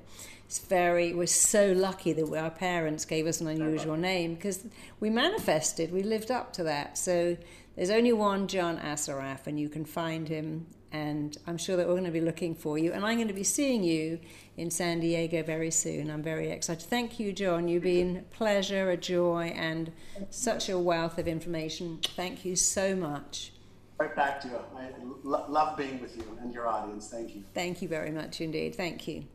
[0.45, 1.13] it's very.
[1.13, 4.65] We're so lucky that our parents gave us an unusual name because
[5.01, 6.97] we manifested, we lived up to that.
[6.97, 7.35] So
[7.75, 10.65] there's only one John Assaraf, and you can find him.
[10.93, 13.33] And I'm sure that we're going to be looking for you, and I'm going to
[13.33, 14.19] be seeing you
[14.61, 16.11] in San Diego very soon.
[16.11, 16.87] I'm very excited.
[16.87, 17.67] Thank you, John.
[17.67, 19.91] You've been a pleasure, a joy, and
[20.29, 21.99] such a wealth of information.
[22.15, 23.53] Thank you so much.
[23.99, 24.59] Right back to you.
[24.77, 24.89] I
[25.23, 27.09] lo- love being with you and your audience.
[27.09, 27.43] Thank you.
[27.55, 28.75] Thank you very much indeed.
[28.75, 29.25] Thank you.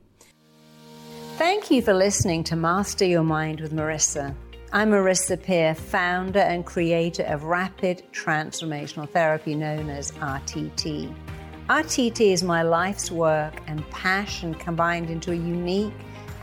[1.36, 4.34] Thank you for listening to Master Your Mind with Marissa.
[4.72, 11.14] I'm Marissa Peer, founder and creator of Rapid Transformational Therapy known as RTT.
[11.68, 15.92] RTT is my life's work and passion combined into a unique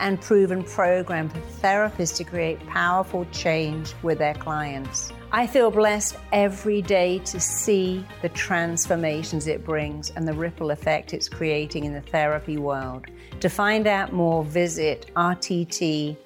[0.02, 5.14] and proven program for therapists to create powerful change with their clients.
[5.32, 11.14] I feel blessed every day to see the transformations it brings and the ripple effect
[11.14, 13.06] it's creating in the therapy world.
[13.40, 16.18] To find out more, visit rtt.com.